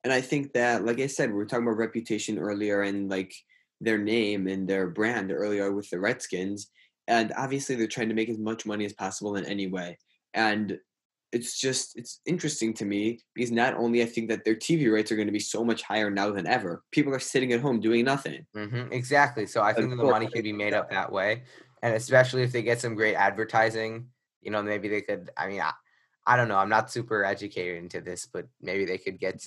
[0.03, 3.33] And I think that, like I said, we were talking about reputation earlier and like
[3.81, 6.71] their name and their brand earlier with the Redskins.
[7.07, 9.97] And obviously, they're trying to make as much money as possible in any way.
[10.33, 10.79] And
[11.31, 15.11] it's just, it's interesting to me because not only I think that their TV rates
[15.11, 17.79] are going to be so much higher now than ever, people are sitting at home
[17.79, 18.45] doing nothing.
[18.55, 19.45] hmm exactly.
[19.45, 21.43] So I think the money can be made up that way,
[21.83, 24.09] and especially if they get some great advertising,
[24.41, 25.29] you know, maybe they could.
[25.37, 25.73] I mean, I,
[26.25, 26.57] I don't know.
[26.57, 29.45] I'm not super educated into this, but maybe they could get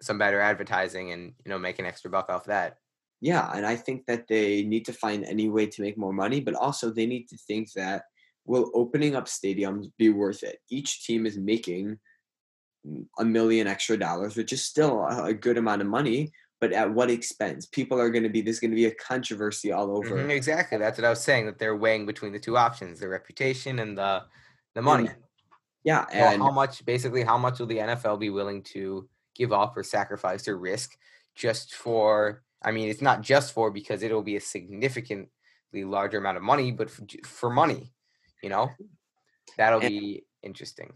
[0.00, 2.78] some better advertising and you know make an extra buck off that.
[3.20, 6.40] Yeah, and I think that they need to find any way to make more money,
[6.40, 8.04] but also they need to think that
[8.44, 10.58] will opening up stadiums be worth it?
[10.70, 11.98] Each team is making
[13.18, 16.30] a million extra dollars, which is still a good amount of money,
[16.60, 17.66] but at what expense?
[17.66, 20.16] People are going to be there's going to be a controversy all over.
[20.16, 20.78] Mhm, exactly.
[20.78, 21.46] That's what I was saying.
[21.46, 24.24] That they're weighing between the two options: the reputation and the
[24.74, 25.10] the money.
[25.84, 29.52] Yeah, Well, and how much, basically, how much will the NFL be willing to give
[29.52, 30.98] up or sacrifice or risk
[31.34, 32.42] just for?
[32.62, 35.30] I mean, it's not just for because it'll be a significantly
[35.84, 37.92] larger amount of money, but for, for money,
[38.42, 38.68] you know,
[39.56, 40.92] that'll And- be interesting.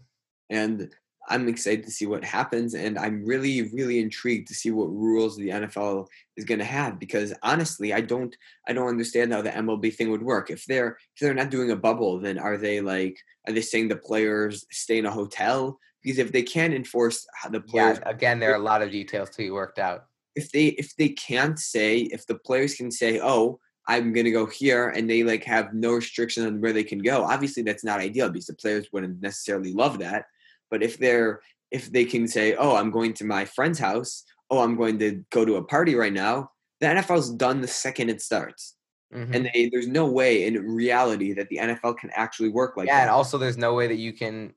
[0.49, 0.93] and
[1.29, 5.37] I'm excited to see what happens, and I'm really, really intrigued to see what rules
[5.37, 6.99] the NFL is going to have.
[6.99, 8.35] Because honestly, I don't,
[8.67, 10.49] I don't understand how the MLB thing would work.
[10.51, 13.87] If they're, if they're not doing a bubble, then are they like, are they saying
[13.87, 15.79] the players stay in a hotel?
[16.03, 19.29] Because if they can't enforce the Yeah, players, again, there are a lot of details
[19.31, 20.05] to be worked out.
[20.35, 24.31] if they, if they can't say, if the players can say, oh, I'm going to
[24.31, 27.23] go here, and they like have no restriction on where they can go.
[27.23, 30.25] Obviously, that's not ideal because the players wouldn't necessarily love that.
[30.71, 34.23] But if they're if they can say, "Oh, I'm going to my friend's house.
[34.49, 38.09] Oh, I'm going to go to a party right now," the NFL's done the second
[38.09, 38.75] it starts,
[39.13, 39.35] Mhm.
[39.35, 42.93] and they, there's no way in reality that the NFL can actually work like that.
[42.95, 44.53] yeah, and also there's no way that you can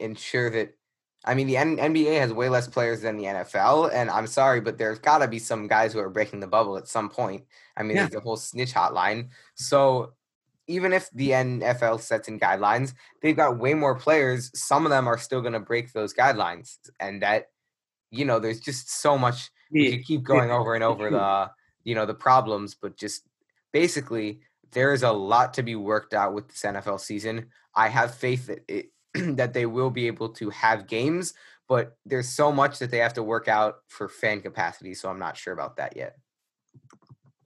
[0.00, 0.75] ensure that.
[1.26, 4.60] I mean, the N- NBA has way less players than the NFL, and I'm sorry,
[4.60, 7.44] but there's got to be some guys who are breaking the bubble at some point.
[7.76, 8.06] I mean, Yeah.
[8.06, 9.28] there's a whole snitch hotline.
[9.56, 10.12] So
[10.68, 14.50] even if the NFL sets in guidelines, they've got way more players.
[14.58, 17.46] Some of them are still going to break those guidelines, and that,
[18.10, 21.50] you know, there's just so much The- could keep going over and over the
[21.82, 23.22] you know the problems but just
[23.72, 24.40] basically
[24.72, 27.46] there is a lot to be worked out with this NFL season.
[27.74, 28.90] I have faith that it
[29.36, 31.34] that they will be able to have games,
[31.68, 35.18] but there's so much that they have to work out for fan capacity, so I'm
[35.18, 36.16] not sure about that yet.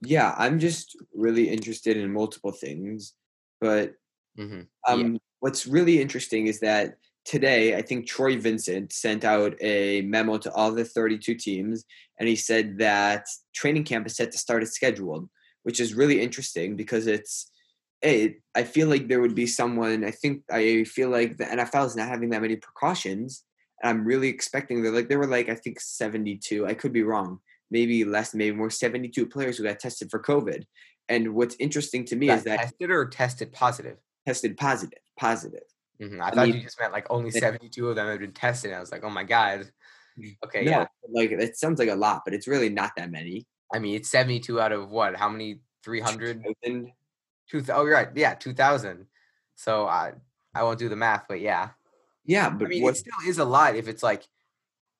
[0.01, 3.13] yeah, I'm just really interested in multiple things,
[3.59, 3.93] but
[4.35, 10.01] hmm Um, What's really interesting is that today, I think Troy Vincent sent out a
[10.03, 11.85] memo to all the 32 teams,
[12.19, 15.29] and he said that training camp is set to start as scheduled,
[15.63, 17.51] which is really interesting because it's.
[18.01, 20.03] It, I feel like there would be someone.
[20.03, 23.43] I think I feel like the NFL is not having that many precautions.
[23.81, 24.81] And I'm really expecting.
[24.81, 26.65] They're like there were like I think 72.
[26.65, 27.39] I could be wrong.
[27.69, 28.33] Maybe less.
[28.33, 28.69] Maybe more.
[28.69, 30.63] 72 players who got tested for COVID.
[31.09, 33.97] And what's interesting to me Got is that tested or tested positive.
[34.25, 34.99] tested positive.
[35.19, 35.63] Positive.
[36.01, 38.31] Mhm, I I thought mean- you just meant like only 72 of them had been
[38.33, 38.73] tested.
[38.73, 39.69] I was like, oh my god.
[40.45, 40.85] Okay, No, yeah.
[41.09, 43.45] like it sounds like a lot, but it's really not that many.
[43.73, 45.15] I mean, it's 72 out of what?
[45.15, 45.61] How many?
[45.83, 46.43] 300?
[46.63, 46.89] And
[47.51, 48.07] Two, oh, you're right.
[48.15, 49.07] Yeah, 2,000.
[49.55, 50.13] So I
[50.55, 51.69] I won't do the math, but yeah.
[52.25, 52.95] yeah, I but mean, what?
[52.95, 54.23] it still is a lot if it's like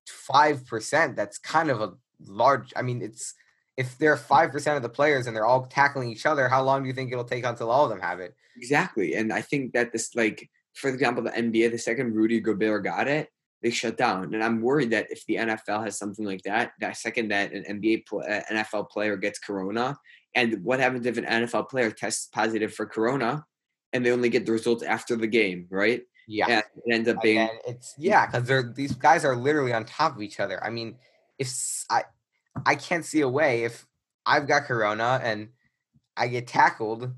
[0.08, 1.16] five percent.
[1.16, 1.94] That's kind of a
[2.26, 2.74] large.
[2.76, 3.34] I mean, it's
[3.78, 6.62] if there are five percent of the players and they're all tackling each other, how
[6.62, 8.36] long do you think it'll take until all of them have it?
[8.58, 12.84] Exactly, and I think that this, like, for example, the NBA, the second Rudy Gobert
[12.84, 13.30] got it,
[13.64, 16.98] they shut down, and I'm worried that if the NFL has something like that, that
[16.98, 19.98] second that an NBA pl- uh, NFL player gets Corona,
[20.36, 23.46] and what happens if an NFL player tests positive for Corona,
[23.94, 26.02] and they only get the results after the game, right?
[26.28, 29.86] Yeah, And it ends up being it's yeah, because they're these guys are literally on
[29.86, 30.64] top of each other.
[30.64, 30.96] I mean,
[31.38, 31.52] if
[31.90, 32.04] I
[32.66, 33.86] I can't see a way if
[34.26, 35.50] I've got corona and
[36.16, 37.12] I get tackled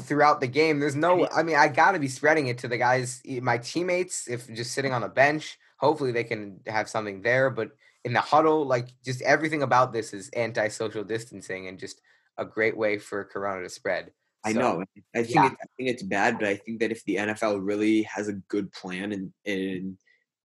[0.00, 0.80] throughout the game.
[0.80, 1.28] There's no.
[1.34, 4.28] I mean, I got to be spreading it to the guys, my teammates.
[4.28, 7.50] If just sitting on a bench, hopefully they can have something there.
[7.50, 7.72] But
[8.04, 12.00] in the huddle, like just everything about this is anti-social distancing and just
[12.38, 14.10] a great way for corona to spread.
[14.44, 14.82] I know.
[15.14, 15.46] I think yeah.
[15.46, 18.32] it, I think it's bad, but I think that if the NFL really has a
[18.32, 19.96] good plan and and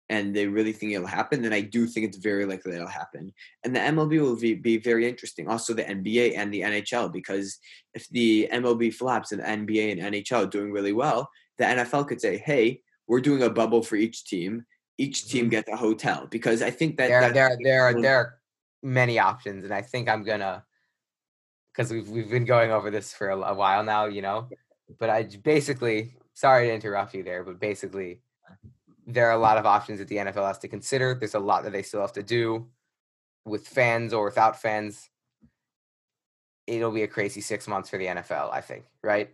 [0.09, 2.87] and they really think it'll happen, then I do think it's very likely that it'll
[2.87, 3.33] happen.
[3.63, 5.47] And the MLB will be, be very interesting.
[5.47, 7.57] Also, the NBA and the NHL, because
[7.95, 12.21] if the MLB flops and the NBA and NHL doing really well, the NFL could
[12.21, 14.65] say, hey, we're doing a bubble for each team.
[14.97, 15.51] Each team Mhm.
[15.51, 18.39] gets a hotel because I think that there, there, there, are, there are
[18.81, 20.63] many options, and I think I'm gonna,
[21.71, 24.47] because we've we've been going over this for a, a while now, you know.
[24.99, 28.21] But I basically, sorry to interrupt you there, but basically,
[29.05, 31.13] there are a lot of options that the NFL has to consider.
[31.13, 32.69] There's a lot that they still have to do
[33.45, 35.09] with fans or without fans.
[36.67, 39.29] It'll be a crazy six months for the NFL, I think, right?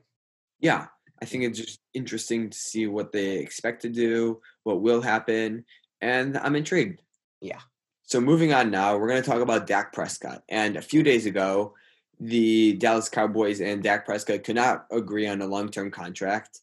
[0.60, 0.88] yeah,
[1.22, 5.66] I think it's just interesting to see what they expect to do, what will happen,
[6.02, 7.02] and I'm intrigued.
[7.42, 7.60] Yeah.
[8.04, 10.44] So moving on now, we're going to talk about Dak Prescott.
[10.50, 11.76] And a few days ago,
[12.20, 16.60] the Dallas Cowboys and Dak Prescott could not agree on a long-term contract.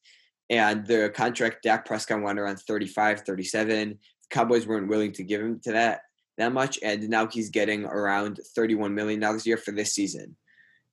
[0.50, 3.88] And the contract Dak Prescott wanted around 35, 37.
[3.88, 3.96] The
[4.30, 6.02] Cowboys weren't willing to give him to that
[6.38, 10.36] that much, and now he's getting around 31 million dollars a year for this season.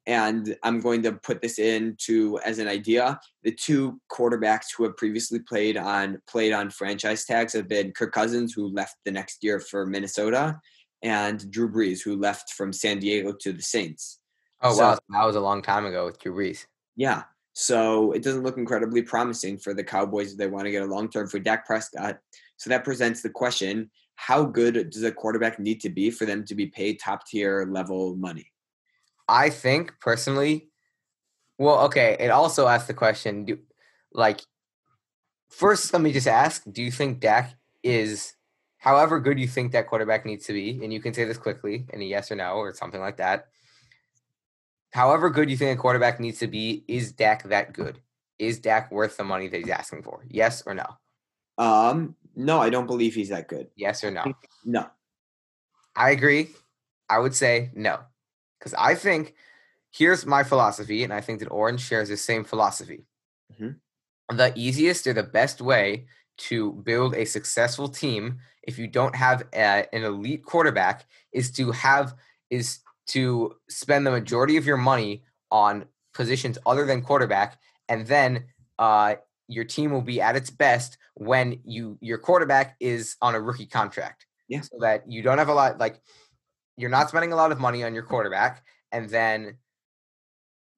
[0.07, 3.19] And I'm going to put this into as an idea.
[3.43, 8.11] The two quarterbacks who have previously played on played on franchise tags have been Kirk
[8.11, 10.59] Cousins, who left the next year for Minnesota,
[11.01, 14.19] and Drew Brees, who left from San Diego to the Saints.
[14.61, 16.65] Oh So- wow, that was a long time ago with Drew Brees.
[16.95, 17.23] Yeah.
[17.53, 20.87] So it doesn't look incredibly promising for the Cowboys if they want to get a
[20.87, 22.19] long term for Dak Prescott.
[22.57, 26.45] So that presents the question how good does a quarterback need to be for them
[26.45, 28.51] to be paid top tier level money?
[29.27, 30.69] I think personally,
[31.57, 32.17] well, okay.
[32.19, 33.59] It also asks the question: Do
[34.13, 34.41] like
[35.49, 35.91] first?
[35.93, 38.33] Let me just ask: Do you think Dak is,
[38.77, 41.85] however good you think that quarterback needs to be, and you can say this quickly
[41.93, 43.47] in a yes or no or something like that.
[44.91, 47.99] However good you think a quarterback needs to be, is Dak that good?
[48.39, 50.25] Is Dak worth the money that he's asking for?
[50.29, 50.85] Yes or no?
[51.57, 53.67] Um, no, I don't believe he's that good.
[53.75, 54.23] Yes or no?
[54.63, 54.87] No.
[55.95, 56.49] I agree.
[57.09, 57.99] I would say no.
[58.59, 59.35] Because I think
[59.91, 63.05] here's my philosophy, and I think that Orange shares the same philosophy.
[63.53, 63.79] Mhm.
[64.29, 69.43] The easiest or the best way to build a successful team if you don't have
[69.53, 72.15] a, an elite quarterback is to have
[72.49, 78.45] is to spend the majority of your money on positions other than quarterback and then
[78.79, 79.15] uh,
[79.47, 83.67] your team will be at its best when you your quarterback is on a rookie
[83.67, 84.61] contract Yeah.
[84.61, 86.01] so that you don't have a lot like
[86.77, 89.57] you're not spending a lot of money on your quarterback and then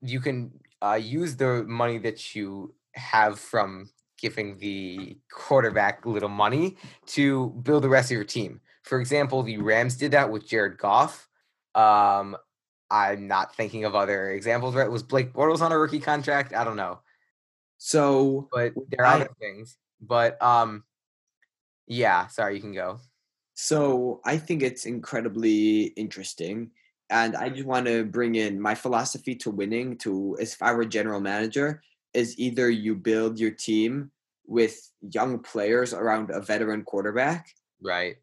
[0.02, 0.52] you can
[0.84, 7.84] uh, use the money that you have from giving the quarterback little money to build
[7.84, 8.60] the rest of your team.
[8.84, 11.28] For example, the Rams did that with Jared Goff.
[11.76, 12.36] Um,
[12.90, 14.76] I'm not thinking of other examples.
[14.76, 14.90] Right?
[14.90, 16.54] Was Blake Bortles on a rookie contract?
[16.54, 17.00] I don't know,
[17.78, 19.78] So but there are I- other things.
[20.00, 20.84] But um,
[21.88, 22.28] yeah.
[22.28, 23.00] Sorry, you can go.
[23.60, 26.70] So I think it's incredibly interesting.
[27.10, 30.86] And I just want to bring in my philosophy to winning to if I were
[30.86, 31.82] general manager,
[32.14, 34.12] is either you build your team
[34.46, 37.48] with young players around a veteran quarterback
[37.82, 38.18] Right.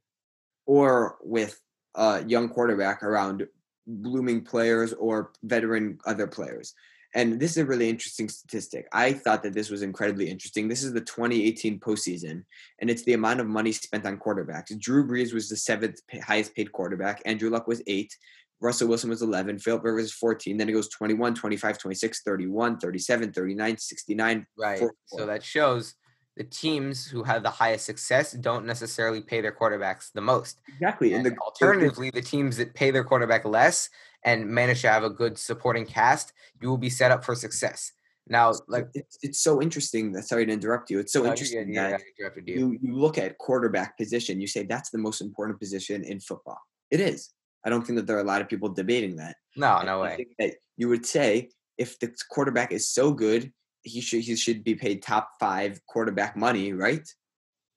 [0.67, 1.61] or with
[1.97, 3.49] a young quarterback around
[3.89, 6.75] blooming players or veteran other players.
[7.15, 8.89] And this is a really interesting statistic.
[8.93, 10.67] I thought that this was incredibly interesting.
[10.69, 12.45] This is the 2018 postseason,
[12.81, 14.77] and it's the amount of money spent on quarterbacks.
[14.81, 17.23] Drew Brees was the seventh highest paid quarterback.
[17.25, 18.17] Andrew Luck was eight.
[18.61, 19.59] Russell Wilson was 11.
[19.59, 20.57] Philip Rivers was 14.
[20.57, 24.47] Then it goes 21, 25, 26, 31, 37, 39, 69.
[24.57, 24.79] Right.
[24.79, 25.95] Four- So that shows
[26.37, 30.61] the teams who have the highest success don't necessarily pay their quarterbacks the most.
[30.69, 31.13] Exactly.
[31.15, 33.89] And And the alternatively, the teams that pay their quarterback less
[34.25, 37.93] and manage to have a good supporting cast, you will be set up for success.
[38.27, 40.13] Now, like, it's, it's so interesting.
[40.13, 40.99] That, sorry to interrupt you.
[40.99, 42.55] It's so no, interesting good, that yeah, you.
[42.55, 46.59] you you look at quarterback position, you say that's the most important position in football.
[46.91, 47.35] It is.
[47.67, 49.37] I don't think that there are a lot of people debating that.
[49.57, 50.17] No, And no I way.
[50.17, 54.65] think that you would say if the quarterback is so good, he should he should
[54.65, 57.07] be paid top five quarterback money, right?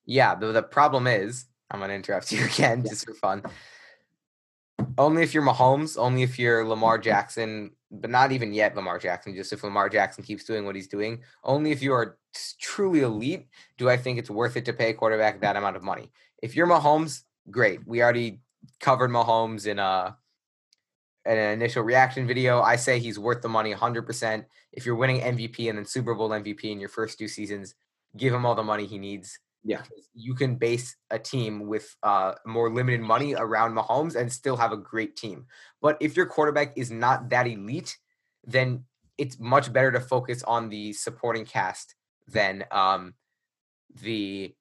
[0.06, 3.44] Yeah, the, the problem is, I'm going to interrupt you again just for fun.
[4.98, 9.36] Only if you're Mahomes, only if you're Lamar Jackson, but not even yet Lamar Jackson,
[9.36, 12.18] just if Lamar Jackson keeps doing what he's doing, only if you are
[12.60, 15.84] truly elite do I think it's worth it to pay a quarterback that amount of
[15.84, 16.12] money.
[16.42, 17.86] If you're Mahomes, great.
[17.88, 18.42] We already
[18.80, 20.18] covered Mahomes in a
[21.26, 22.62] in an initial reaction video.
[22.62, 24.46] I say he's worth the money 100%.
[24.72, 27.76] If you're winning MVP and then Super Bowl MVP in your first two seasons,
[28.16, 29.38] give him all the money he needs
[29.68, 29.82] Yeah.
[30.14, 34.72] you can base a team with uh, more limited money around Mahomes and still have
[34.72, 35.46] a great team.
[35.82, 37.98] But if your quarterback is not that elite,
[38.46, 38.86] then
[39.18, 41.96] it's much better to focus on the supporting cast
[42.30, 43.14] than um,
[44.02, 44.54] the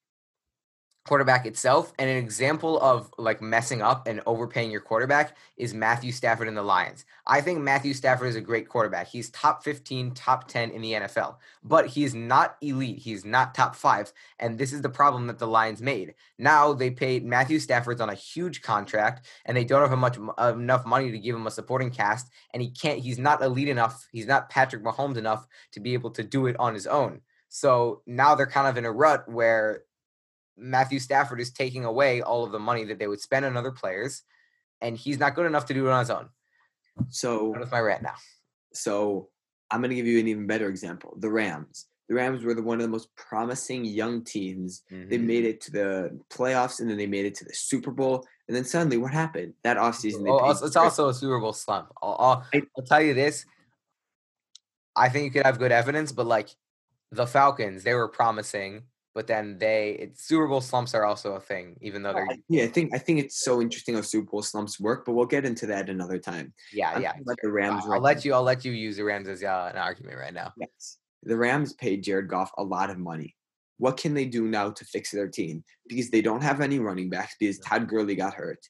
[1.07, 1.93] quarterback itself.
[1.99, 6.57] And an example of like messing up and overpaying your quarterback is Matthew Stafford and
[6.57, 7.05] the Lions.
[7.27, 9.07] I think Matthew Stafford is a great quarterback.
[9.07, 12.99] He's top 15, top 10 in the NFL, but he's not elite.
[12.99, 14.13] He's not top five.
[14.39, 16.15] And this is the problem that the Lions made.
[16.39, 20.85] Now they paid Matthew Stafford's on a huge contract and they don't have much enough
[20.85, 22.31] money to give him a supporting cast.
[22.53, 24.07] And he can't, he's not elite enough.
[24.13, 27.21] He's not Patrick Mahomes enough to be able to do it on his own.
[27.49, 29.85] So now they're kind of in a rut where
[30.57, 33.73] Matthew Stafford is taking away all of the money that they would spend on other
[33.73, 34.23] players,
[34.81, 36.29] and he's not good enough to do it on his own.
[37.11, 38.15] So That's my rant now.
[38.73, 39.29] So
[39.71, 41.15] I'm going to give you an even better example.
[41.19, 41.87] The Rams.
[42.09, 44.83] The Rams were the, one of the most promising young teams.
[44.91, 45.25] They Mhm.
[45.25, 48.25] made it to the playoffs and then they made it to the Super Bowl.
[48.47, 49.55] And then suddenly, what happened?
[49.65, 51.93] That offseason, they Oh, it's also a Super Bowl slump.
[52.01, 53.45] I'll, I'll, I- I'll tell you this.
[54.95, 56.49] I think you could have good evidence, but like
[57.11, 58.85] the Falcons, they were promising,
[59.17, 62.65] but then they it, Super Bowl slumps are also a thing, even though they're yeah,
[62.65, 65.47] I think I think it's so interesting how Super Bowl slumps work, but we'll get
[65.47, 66.53] into that another time.
[66.71, 67.13] yeah I'm yeah.
[67.19, 67.85] about the Rams.
[67.87, 70.35] I'll right let you I'll let you use the Rams as uh, an argument right
[70.35, 70.53] now.
[70.59, 70.99] Yes.
[71.23, 73.35] The Rams paid Jared Goff a lot of money.
[73.79, 75.65] What can they do now to fix their team?
[75.89, 78.69] Because they don't have any running backs because Todd Gurley got hurt,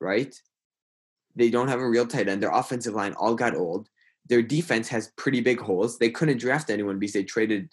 [0.00, 0.34] right?
[1.36, 2.42] They don't have a real tight end.
[2.42, 3.88] Their offensive line all got old.
[4.28, 5.98] Their defense has pretty big holes.
[5.98, 7.70] They couldn't draft anyone because they traded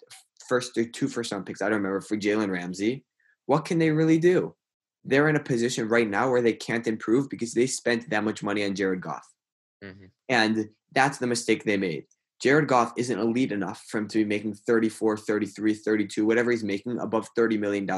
[0.52, 1.62] first or two first round picks.
[1.62, 3.06] I don't remember for Jalen Ramsey.
[3.46, 4.54] What can they really do?
[5.02, 8.42] They're in a position right now where they can't improve because they spent that much
[8.42, 9.26] money on Jared Goff.
[9.82, 10.10] Mhm.
[10.28, 12.04] And that's the mistake they made.
[12.38, 16.62] Jared Goff isn't elite enough for him to be making 34, 33, 32, whatever he's
[16.62, 17.88] making, above $30 million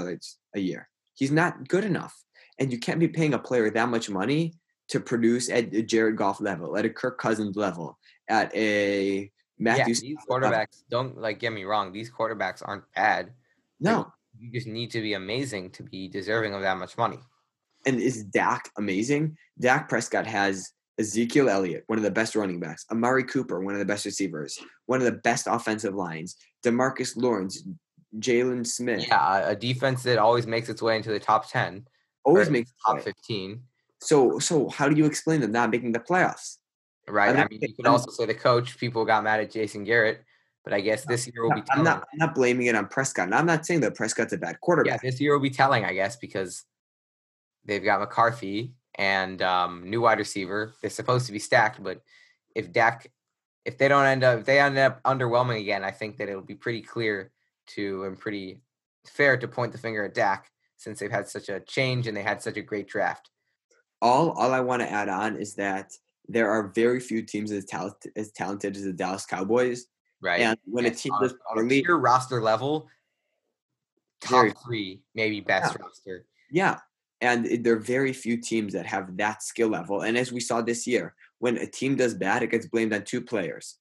[0.55, 0.89] a year.
[1.15, 2.15] He's not good enough.
[2.61, 4.55] And you can't be paying a player that much money
[4.91, 7.99] to produce at a Jared Goff level, at a Kirk Cousins level,
[8.29, 11.93] at a Yeah, these quarterbacks don't like get me wrong.
[11.93, 13.33] These quarterbacks aren't bad.
[13.81, 14.13] No.
[14.39, 17.19] You just need to be amazing to be deserving of that much money.
[17.87, 19.37] And is Dak amazing?
[19.61, 23.79] Dak Prescott has Ezekiel Elliott, one of the best running backs, Amari Cooper, one of
[23.81, 27.67] the best receivers, one of the best offensive lines, Demarcus Lawrence,
[28.19, 29.07] Jaylon Smith.
[29.07, 31.87] Yeah, a- defense that always makes its way into the top ten,
[32.25, 33.05] always makes top top.
[33.05, 33.65] fifteen.
[34.01, 36.59] So so how do you explain them not making the playoffs?
[37.07, 37.37] Right.
[37.37, 38.79] I mean, you could also say the coach.
[38.79, 40.25] People got mad at Jason Garrett,
[40.65, 43.27] but I guess this year will be I'm not I'm not blaming it on Prescott.
[43.27, 45.03] And I'm not saying that Prescott's a bad yeah, quarterback.
[45.03, 45.85] this year will be telling.
[45.85, 46.65] I guess because
[47.65, 50.75] they've got McCarthy and um, new wide receiver.
[50.81, 52.01] They're supposed to be stacked, but
[52.55, 53.11] if Dak,
[53.65, 56.43] if they don't end up, if they end up underwhelming again, I think that it'll
[56.43, 57.33] be pretty clear
[57.67, 58.61] to and pretty
[59.07, 62.23] fair to point the finger at Dak since they've had such a change and they
[62.23, 63.31] had such a great draft.
[64.01, 65.93] All all I want to add on is that
[66.29, 69.87] there are very few teams as talented as talented as the Dallas Cowboys.
[70.22, 70.41] Right.
[70.41, 72.89] And when a team on, does poorly, pure roster level,
[74.20, 76.27] top three, maybe best roster.
[76.51, 76.79] Yeah.
[77.20, 80.03] And there are very few teams that have that skill level.
[80.03, 83.05] And as we saw this year, when a team does bad, it gets blamed on
[83.05, 83.77] two players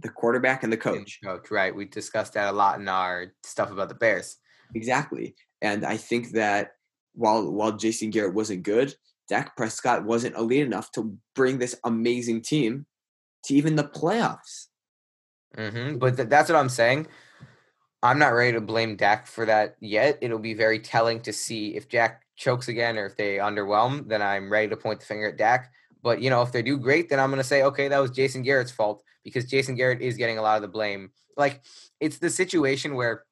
[0.00, 1.20] the quarterback and the and coach.
[1.22, 1.74] Coach, right?
[1.74, 4.36] We discussed that a lot in our stuff about the Bears.
[4.74, 5.36] Exactly.
[5.62, 6.72] And I think that
[7.14, 8.94] while while Jason Garrett wasn't good,
[9.28, 12.86] Dak Prescott wasn't elite enough to bring this amazing team
[13.44, 14.68] to even the playoffs.
[15.56, 17.06] hmm But th- that's what I'm saying.
[18.02, 20.18] I'm not ready to blame Dak for that yet.
[20.20, 24.08] It'll be very telling to see if Jack chokes again or if they underwhelm.
[24.08, 25.72] Then I'm ready to point the finger at Dak.
[26.02, 28.10] But you know, if they do great, then I'm going to say, okay, that was
[28.10, 31.12] Jason Garrett's fault because Jason Garrett is getting a lot of the blame.
[31.36, 31.62] Like
[31.98, 33.24] it's the situation where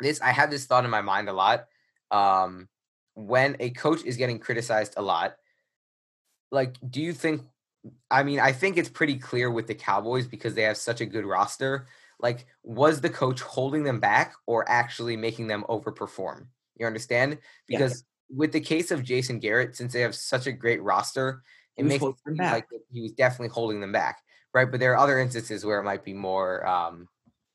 [0.00, 1.64] this I have this thought in my mind a lot.
[2.10, 2.68] Um,
[3.14, 5.36] when a coach is getting criticized a lot,
[6.50, 7.42] like, do you think?
[8.10, 11.06] I mean, I think it's pretty clear with the Cowboys because they have such a
[11.06, 11.88] good roster.
[12.20, 16.46] Like, was the coach holding them back or actually making them overperform?
[16.76, 17.38] You understand?
[17.68, 17.78] Yeah.
[17.78, 21.42] Because with the case of Jason Garrett, since they have such a great roster,
[21.76, 24.22] it makes it like he was definitely holding them back,
[24.54, 24.70] right?
[24.70, 27.08] But there are other instances where it might be more um,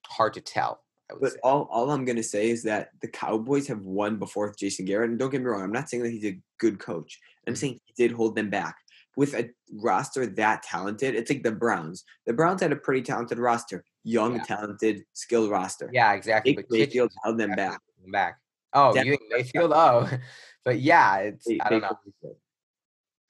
[0.06, 0.82] hard to tell.
[1.10, 1.40] But say.
[1.44, 5.10] all, all I'm gonna say is that the Cowboys have won before with Jason Garrett.
[5.10, 7.20] And don't get me wrong, I'm not saying that he's a good coach.
[7.48, 7.58] I'm Mhm.
[7.58, 8.76] saying he did hold them back.
[9.16, 9.50] With a
[9.82, 12.04] roster that talented, it's like the Browns.
[12.26, 14.44] The Browns had a pretty talented roster, young, Yeah.
[14.44, 15.90] talented, skilled roster.
[15.92, 16.54] Yeah, exactly.
[16.54, 17.82] But Kitchens Mayfield held them definitely back.
[18.04, 18.40] them back.
[18.74, 19.72] Oh, Dak you think Mayfield?
[19.74, 20.08] Oh,
[20.66, 22.36] but yeah, it's I don't Baker know.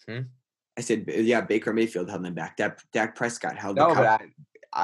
[0.07, 0.21] Hmm?
[0.77, 2.57] I said, yeah, Baker Mayfield held them back.
[2.57, 4.27] Dak, Dak Prescott held No, the but I,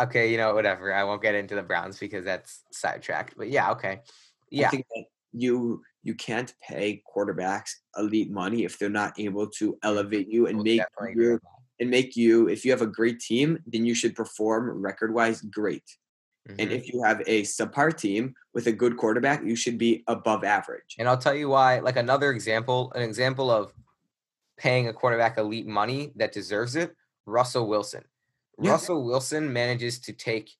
[0.03, 0.93] okay, you know, whatever.
[0.93, 3.35] I won't get into the Browns because that's sidetracked.
[3.37, 4.01] But yeah, okay, I
[4.49, 9.77] yeah, think that you you can't pay quarterbacks elite money if they're not able to
[9.83, 10.81] elevate you and we'll make
[11.15, 11.41] your
[11.79, 15.41] and make you if you have a great team then you should perform record wise
[15.41, 15.83] great
[16.59, 16.75] And Mhm.
[16.75, 20.95] if you have a subpar team with a good quarterback, you should be above average.
[20.99, 21.79] And I'll tell you why.
[21.79, 23.73] Like another example, an example of
[24.57, 26.95] paying a quarterback elite money that deserves it.
[27.25, 28.03] Russell Wilson.
[28.63, 28.71] Yeah.
[28.71, 30.51] Russell Wilson manages to take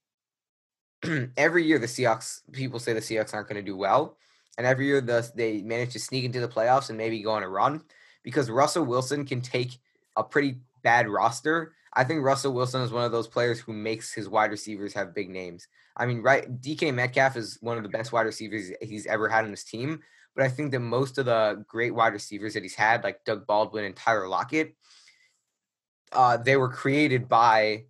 [1.38, 2.42] every year the Seahawks.
[2.52, 4.18] People say the Seahawks aren't going to do well,
[4.58, 7.44] and every year the they manage to sneak into the playoffs and maybe go on
[7.44, 7.82] a run
[8.24, 9.80] because Russell Wilson can take
[10.16, 11.74] a pretty bad roster.
[11.94, 15.14] I think Russell Wilson is one of those players who makes his wide receivers have
[15.14, 15.68] big names.
[15.96, 16.62] I mean, right?
[16.62, 20.00] DK Metcalf is one of the best wide receivers he's ever had on his team.
[20.36, 23.46] But I think that most of the great wide receivers that he's had, like Doug
[23.46, 24.76] Baldwin and Tyler Lockett,
[26.12, 27.86] uh, they were created by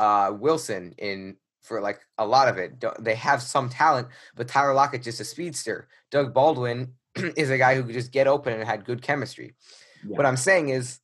[0.00, 2.82] uh, Wilson in for like a lot of it.
[2.98, 5.88] They have some talent, but Tyler Lockett just a speedster.
[6.10, 6.94] Doug Baldwin
[7.36, 9.54] is a guy who could just get open and had good chemistry.
[10.02, 10.16] Yeah.
[10.16, 10.98] What I'm saying is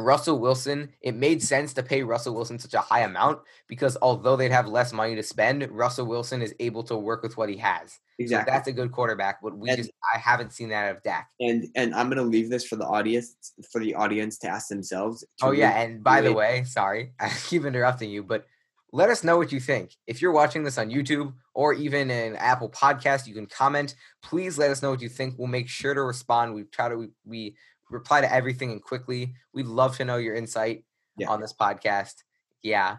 [0.00, 4.36] Russell Wilson, it made sense to pay Russell Wilson such a high amount because although
[4.36, 7.56] they'd have less money to spend, Russell Wilson is able to work with what he
[7.58, 7.98] has.
[8.18, 8.50] Exactly.
[8.50, 11.02] So that's a good quarterback, but we And- just I haven't seen that out of
[11.02, 11.28] Dak.
[11.40, 13.34] and and I'm gonna leave this for the audience
[13.72, 15.20] for the audience to ask themselves.
[15.38, 18.46] to Oh yeah, and by the way, sorry, I keep interrupting you, but
[18.92, 19.94] let us know what you think.
[20.08, 23.94] If you're watching this on YouTube or even in Apple Podcast, you can comment.
[24.20, 25.36] Please let us know what you think.
[25.38, 26.54] We'll make sure to respond.
[26.54, 27.56] We try to we, we
[27.90, 29.34] reply to everything and quickly.
[29.52, 30.84] We'd love to know your insight
[31.16, 31.28] Yeah.
[31.30, 32.14] on this podcast.
[32.62, 32.98] Yeah,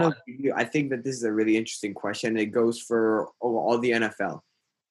[0.00, 0.16] gonna
[0.54, 2.36] I think that this is a really interesting question.
[2.36, 4.40] It goes for all the NFL.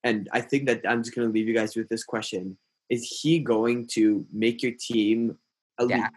[0.04, 2.58] And I think that I'm just going to leave you guys with this question.
[2.90, 5.38] Is he going to make your team
[5.80, 5.98] elite?
[5.98, 6.14] Dak.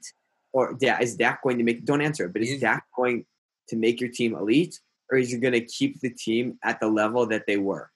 [0.52, 3.24] Or yeah, is Dak going to make, don't answer it, but is Is- Dak going
[3.68, 4.78] to make your team elite?
[5.10, 7.90] Or is he going to keep the team at the level that they were?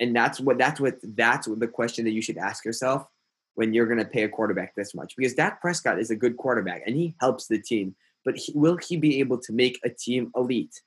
[0.00, 3.06] And that's what, that's what, that's what the question that you should ask yourself
[3.54, 5.14] when you're going to pay a quarterback this much.
[5.16, 7.94] Because Dak Prescott is a good quarterback and he helps the team.
[8.24, 10.80] But he, will he be able to make a team elite?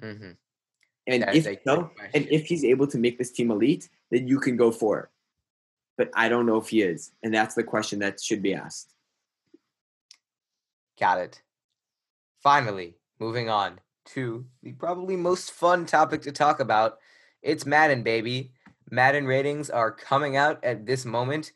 [0.00, 0.32] hmm
[1.06, 4.26] And That is if so, and if he's able to make this team elite, then
[4.26, 5.08] you can go for it.
[5.96, 8.92] But I don't know if he is, and that's the question that should be asked.
[10.98, 11.42] Got it.
[12.42, 16.98] Finally, moving on to the probably most fun topic to talk about.
[17.42, 18.52] It's Madden, baby.
[18.90, 21.52] Madden ratings are coming out at this moment,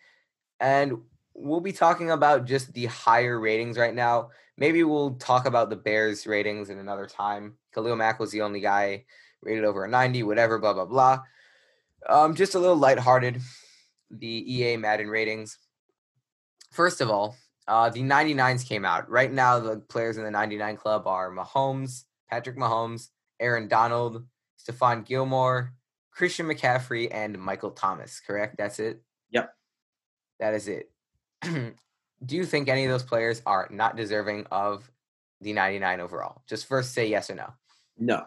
[0.60, 0.98] and
[1.34, 4.30] we'll be talking about just the higher ratings right now.
[4.56, 7.54] Maybe we'll talk about the Bears ratings in another time.
[7.74, 9.04] Khalil Mack was the only guy
[9.42, 11.20] rated over a 90, whatever, blah, blah, blah.
[12.08, 13.40] Um, just a little lighthearted,
[14.10, 15.58] the EA Madden ratings.
[16.72, 17.36] First of all,
[17.68, 19.08] uh, the 99s came out.
[19.08, 23.08] Right now, the players in the 99 club are Mahomes, Patrick Mahomes,
[23.40, 24.26] Aaron Donald,
[24.58, 25.72] Stephon Gilmore,
[26.10, 28.56] Christian McCaffrey, and Michael Thomas, correct?
[28.58, 29.02] That's it?
[29.30, 29.54] Yep.
[30.40, 30.90] That is it.
[31.42, 34.90] Do you think any of those players are not deserving of
[35.40, 36.42] the 99 overall?
[36.48, 37.52] Just first say yes or no.
[38.00, 38.26] No,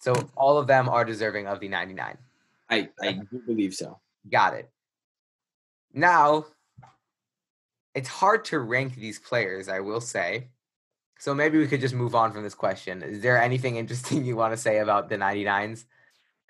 [0.00, 2.18] So all of them are deserving of the 99.
[2.70, 4.00] I, I do believe so.
[4.30, 4.68] Got it.
[5.92, 6.46] Now,
[7.94, 10.48] it's hard to rank these players, I will say.
[11.20, 13.02] So maybe we could just move on from this question.
[13.02, 15.84] Is there anything interesting you want to say about the 99s?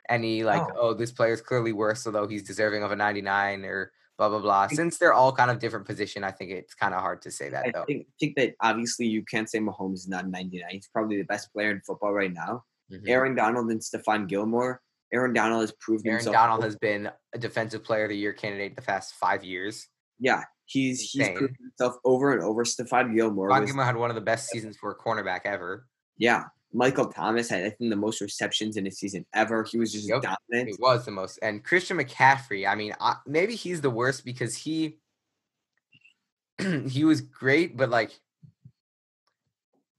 [0.08, 0.76] Any like, Oh.
[0.76, 4.66] oh, this player's clearly worse, although he's deserving of a 99 or blah blah blah.
[4.68, 7.48] Since they're all kind of different position, I think it's kind of hard to say
[7.50, 7.84] that I though.
[7.84, 10.68] think, think that obviously you can't say Mahomes is not 99.
[10.70, 12.64] He's probably the best player in football right now.
[12.92, 13.08] Mhm.
[13.08, 14.80] Aaron Donald and Stephon Gilmore.
[15.12, 16.34] Aaron Donald has proved Aaron himself.
[16.34, 19.88] Donald has been a defensive player of the year candidate the past five years.
[20.20, 21.36] yeah, he's he's Insane.
[21.36, 22.64] proved himself over and over.
[22.64, 25.86] Stephon Gilmore, was- Gilmore had one of the best seasons for a cornerback ever.
[26.18, 26.44] yeah.
[26.74, 29.62] Michael Thomas had I think the most receptions in a season ever.
[29.62, 30.22] He was just Yep.
[30.22, 30.70] dominant.
[30.70, 31.38] He was the most.
[31.40, 34.98] And Christian McCaffrey, I mean, I, maybe he's the worst because he
[36.88, 38.18] he was great, but like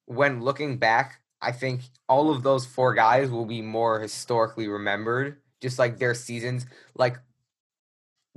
[0.05, 5.41] when looking back, I think all of those four guys will be more historically remembered,
[5.61, 6.65] just like their seasons.
[6.93, 7.17] Like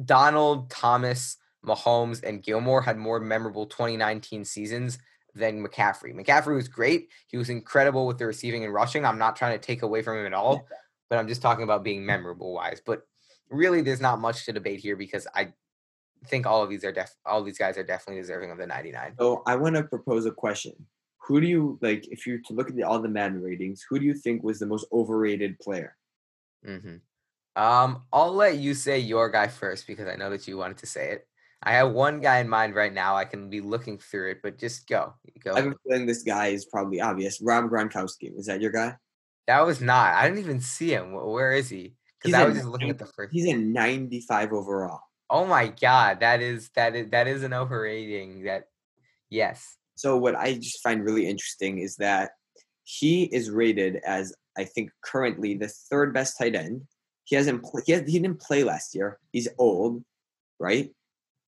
[0.04, 4.98] Donald, Thomas, Mahomes, and Gilmore had more memorable 2019 seasons
[5.34, 6.14] than McCaffrey.
[6.14, 7.10] McCaffrey was great.
[7.26, 9.04] He was incredible with the receiving and rushing.
[9.04, 10.66] I'm not trying to take away from him at all,
[11.08, 12.80] but I'm just talking about being memorable wise.
[12.84, 13.02] But
[13.50, 15.52] really, there's not much to debate here because I
[16.26, 19.14] think all of these are def all these guys are definitely deserving of the 99.
[19.18, 20.72] So I want to propose a question.
[21.26, 23.84] Who do you like if you to look at the, all the Madden ratings?
[23.88, 25.96] Who do you think was the most overrated player?
[26.64, 26.96] hmm
[27.56, 30.86] Um, I'll let you say your guy first because I know that you wanted to
[30.86, 31.28] say it.
[31.62, 33.16] I have one guy in mind right now.
[33.16, 35.14] I can be looking through it, but just go.
[35.42, 35.54] Go.
[35.54, 37.40] I have a feeling this guy is probably obvious.
[37.40, 38.34] Rob Gronkowski.
[38.34, 38.96] Was that your guy?
[39.48, 40.14] That was not.
[40.14, 41.12] I didn't even see him.
[41.14, 41.94] Where is he?
[42.22, 43.32] Because I was just looking at the first.
[43.32, 45.00] He's a 95 overall.
[45.30, 48.44] Oh my god, that is that is that is an overrating.
[48.44, 48.64] That
[49.30, 49.76] yes.
[49.94, 52.30] So what I just find really interesting is that
[52.84, 56.82] he is rated as I think currently the third best tight end.
[57.24, 59.18] He hasn't he, has, he didn't play last year.
[59.32, 60.02] He's old,
[60.58, 60.90] right?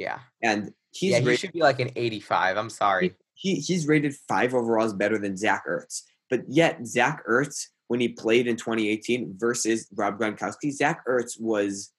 [0.01, 0.19] Yeah.
[0.43, 2.57] And he's yeah, he rated, should be like an 85.
[2.57, 3.15] I'm sorry.
[3.35, 6.03] he he's rated five overalls better than Zach Ertz.
[6.31, 11.93] But yet Zach Ertz, when he played in 2018 versus Rob Gronkowski, Zach Ertz was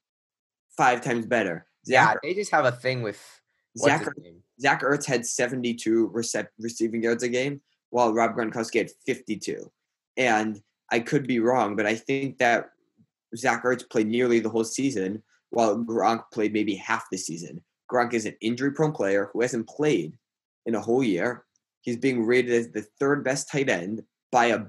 [0.76, 1.68] five times better.
[1.86, 3.22] Yeah, Zach, they just have a thing with
[3.78, 4.42] Zach, er, name?
[4.60, 9.72] Zach Ertz had 72 recep- receiving yards a game, while Rob Gronkowski had 52.
[10.18, 10.60] And
[10.92, 12.70] I could be wrong, but I think that
[13.36, 17.62] Zach Ertz played nearly the whole season, while Gronk played maybe half the season.
[17.92, 20.18] Gronk is an injury-prone player who hasn't played
[20.66, 21.46] in a whole year.
[21.82, 24.66] He's being rated as the third best tight end by a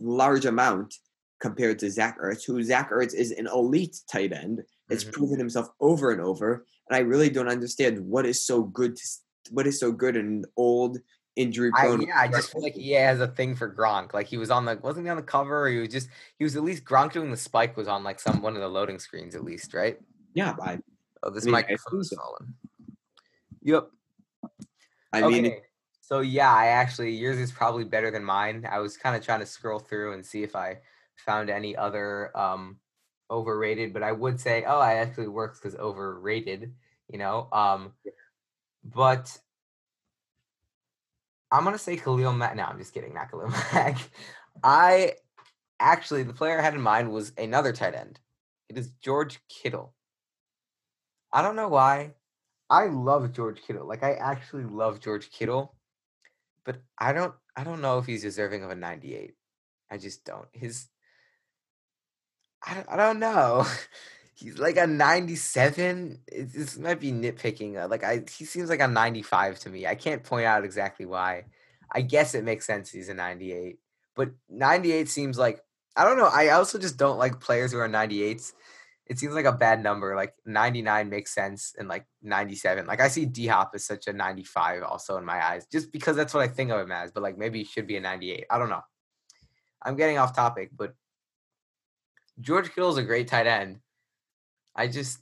[0.00, 0.94] large amount
[1.40, 4.62] compared to Zach Ertz, who Zach Ertz is an elite tight end.
[4.90, 5.12] It's Mhm.
[5.12, 8.96] proven himself over and over, and I really don't understand what is so good.
[8.96, 9.02] To,
[9.50, 10.98] what is so good in an old
[11.36, 12.00] injury prone.
[12.02, 14.12] yeah, I just feel like he has a thing for Gronk.
[14.14, 15.64] Like he was on the wasn't he on the cover?
[15.66, 16.08] Or he was just
[16.38, 18.68] he was at least Gronk doing the spike was on like some one of the
[18.68, 19.98] loading screens at least, right?
[20.34, 20.78] yeah, I,
[21.22, 22.54] Oh, this mean, I microphone is assume falling.
[23.66, 23.88] Yep.
[25.12, 25.40] I okay.
[25.40, 25.56] mean,
[26.00, 28.64] so yeah, I actually yours is probably better than mine.
[28.70, 30.78] I was kind of trying to scroll through and see if I
[31.16, 32.78] found any other um
[33.28, 36.72] overrated, but I would say, oh, I actually works because overrated,
[37.08, 37.48] you know.
[37.52, 37.92] Um
[38.84, 39.36] but
[41.50, 42.54] I'm gonna say Khalil Mack.
[42.54, 43.98] No, I'm just kidding, not Khalil Mack.
[44.62, 45.14] I
[45.80, 48.20] actually the player I had in mind was another tight end.
[48.68, 49.92] It is George Kittle.
[51.32, 52.12] I don't know why.
[52.70, 53.86] I love George Kittle.
[53.86, 55.74] Like I actually love George Kittle,
[56.64, 59.34] but I don't I don't know if he's deserving of a 98.
[59.90, 60.48] I just don't.
[60.52, 60.88] His
[62.66, 63.66] I don't, I don't know.
[64.34, 66.18] He's like a 97.
[66.28, 67.82] It, this might be nitpicking.
[67.82, 69.86] uh, Like I he seems like a 95 to me.
[69.86, 71.44] I can't point out exactly why.
[71.90, 73.78] I guess it makes sense he's a 98.
[74.14, 75.60] But 98 seems like
[75.96, 76.26] I don't know.
[76.30, 78.52] I also just don't like players who are 98s
[79.06, 80.16] it seems like a bad number.
[80.16, 82.86] Like 99 makes sense, and like 97.
[82.86, 86.16] Like I see D Hop as such a 95 also in my eyes, just because
[86.16, 87.12] that's what I think of him as.
[87.12, 88.46] But like maybe he should be a 98.
[88.50, 88.82] I don't know.
[89.82, 90.94] I'm getting off topic, but
[92.40, 93.78] George Kittle's a great tight end.
[94.74, 95.18] I just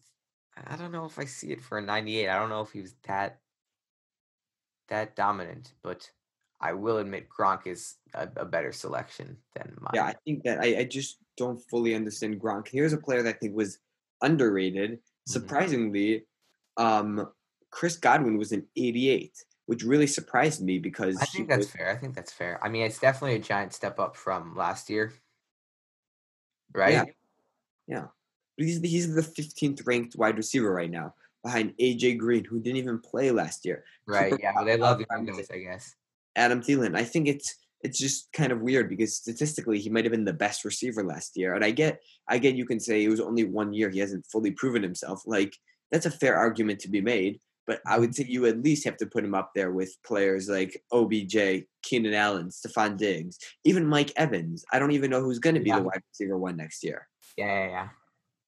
[0.66, 2.28] I don't know if I see it for a 98.
[2.28, 3.39] I don't know if he was that
[4.89, 6.11] that dominant, but
[6.61, 9.93] I will admit Gronk is a, a better selection than mine.
[9.95, 12.68] yeah, I think that I, I just don't fully understand Gronk.
[12.68, 13.78] Here's a player that I think was
[14.22, 14.93] underrated.
[14.93, 14.99] Mhm.
[15.28, 16.26] Surprisingly,
[16.76, 17.32] um,
[17.70, 21.91] Chris Godwin was an 88, which really surprised me because I think that's was- fair.
[21.91, 22.62] I think that's fair.
[22.62, 25.12] I mean, it's definitely a giant step up from last year.
[26.72, 26.93] Right?
[26.93, 27.05] Yeah.
[27.87, 28.07] Yeah.
[28.57, 32.78] But he's, he's the 15th ranked wide receiver right now, behind AJ Green, who didn't
[32.78, 33.85] even play last year.
[34.07, 34.35] Right.
[34.41, 34.53] Yeah.
[34.64, 35.07] They love the
[35.53, 35.95] I guess.
[36.37, 36.97] Adam Thielen.
[36.97, 40.32] I think it's it's just kind of weird because statistically he might have been the
[40.32, 41.55] best receiver last year.
[41.55, 44.26] And I get I get you can say it was only one year, he hasn't
[44.32, 45.22] fully proven himself.
[45.26, 45.55] Like
[45.93, 47.39] that's a fair argument to be made.
[47.66, 48.24] But I would mm-hmm.
[48.24, 52.14] say you at least have to put him up there with players like OBJ, Keenan
[52.14, 54.64] Allen, Stefon Diggs, even Mike Evans.
[54.72, 55.80] I don't even know who's going to be Yeah.
[55.80, 57.07] the wide receiver one next year.
[57.37, 57.89] Yeah, yeah, yeah.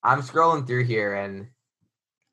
[0.02, 1.48] I'm scrolling through here and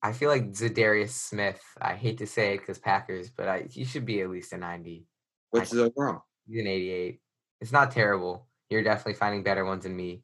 [0.01, 1.61] I feel like Za'Darius Smith.
[1.81, 4.57] I hate to say it because Packers, but I, he should be at least a
[4.57, 5.05] 90.
[5.51, 6.23] What's his overall?
[6.47, 7.19] He's an 88.
[7.61, 8.47] It's not terrible.
[8.69, 10.23] You're definitely finding better ones than me.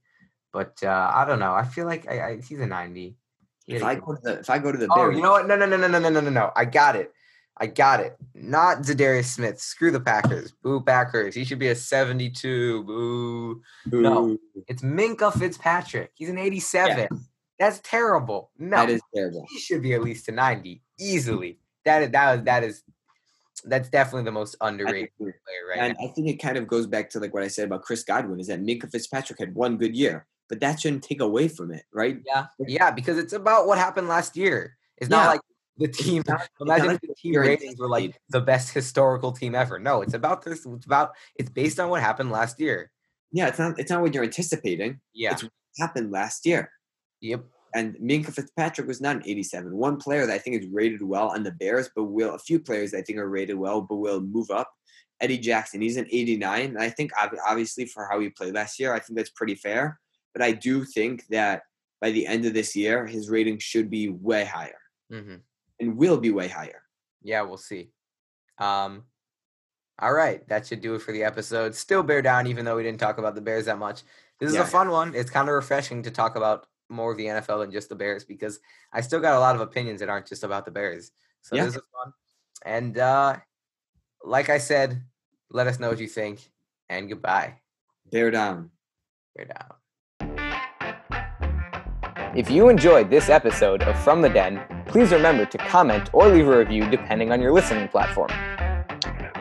[0.52, 1.54] But uh, I don't know.
[1.54, 3.16] I feel like I, I, he's a 90.
[3.66, 5.32] He If I go to the if I go to the Oh, Bears, you know
[5.32, 5.48] what?
[5.48, 6.52] No, no, no, no, no, no, no, no, no.
[6.56, 7.14] I got it.
[7.58, 8.16] I got it.
[8.34, 9.60] Not Za'Darius Smith.
[9.60, 10.54] Screw the Packers.
[10.64, 11.36] Boo Packers.
[11.36, 12.84] He should be a 72.
[12.84, 13.62] Boo.
[13.86, 14.38] no.
[14.68, 16.12] It's Minkah Fitzpatrick.
[16.16, 17.08] He's an 87.
[17.60, 18.52] That's terrible.
[18.58, 18.78] No.
[18.78, 19.46] that is terrible.
[19.50, 21.60] he should be at least a 90 easily.
[21.84, 22.84] That is that is that is
[23.62, 25.34] that's definitely the most underrated player
[25.70, 26.06] right And now.
[26.06, 28.40] I think it kind of goes back to like what I said about Chris Godwin
[28.40, 31.84] is that Minkah Fitzpatrick had one good year, but that shouldn't take away from it,
[31.94, 32.20] right?
[32.26, 34.78] Yeah, yeah, because it's about what happened last year.
[34.98, 35.42] It's not like
[35.78, 36.24] the team.
[36.28, 39.80] not- Imagine like the team ratings were like the best historical team ever.
[39.80, 40.66] No, it's about this.
[40.66, 42.92] It's about it's based on what happened last year.
[43.32, 45.00] Yeah, it's not it's not what you're anticipating.
[45.14, 45.34] Yeah.
[45.34, 46.72] It's what happened last year.
[47.22, 47.46] Yep.
[47.74, 49.76] And Minkah Fitzpatrick was not an 87.
[49.76, 52.60] One player that I think is rated well on the Bears, but will a few
[52.60, 54.72] players I think are rated well, but will move up.
[55.22, 56.62] Eddie Jackson, he's an 89.
[56.66, 57.12] And I think
[57.48, 60.00] obviously for how he played last year, I think that's pretty fair.
[60.34, 61.64] But I do think that
[62.02, 64.80] by the end of this year, his rating should be way higher
[65.12, 65.36] hmm
[65.82, 66.82] and will be way higher.
[67.22, 67.92] Yeah, we'll see.
[68.58, 69.04] Um,
[70.02, 71.76] all right, that should do it for the episode.
[71.76, 74.04] Still bear down, even though we didn't talk about the Bears that much.
[74.40, 74.64] This is Yeah.
[74.64, 75.14] a fun one.
[75.16, 78.24] It's kind of refreshing to talk about more of the NFL than just the Bears
[78.24, 78.60] because
[78.92, 81.12] I still got a lot of opinions that aren't just about the Bears.
[81.42, 81.66] So Yeah.
[81.66, 82.14] this is fun.
[82.66, 83.38] And uh,
[84.24, 85.02] like I said,
[85.52, 86.40] let us know what you think,
[86.90, 87.56] and goodbye.
[88.12, 88.72] Bear down.
[89.36, 89.76] Bear down.
[92.36, 96.48] If you enjoyed this episode of From the Den, please remember to comment or leave
[96.48, 98.30] a review depending on your listening platform.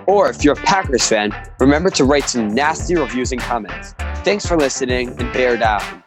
[0.06, 3.92] Or if you're a Packers fan, remember to write some nasty reviews and comments.
[4.24, 6.02] Thanks for listening and bear down.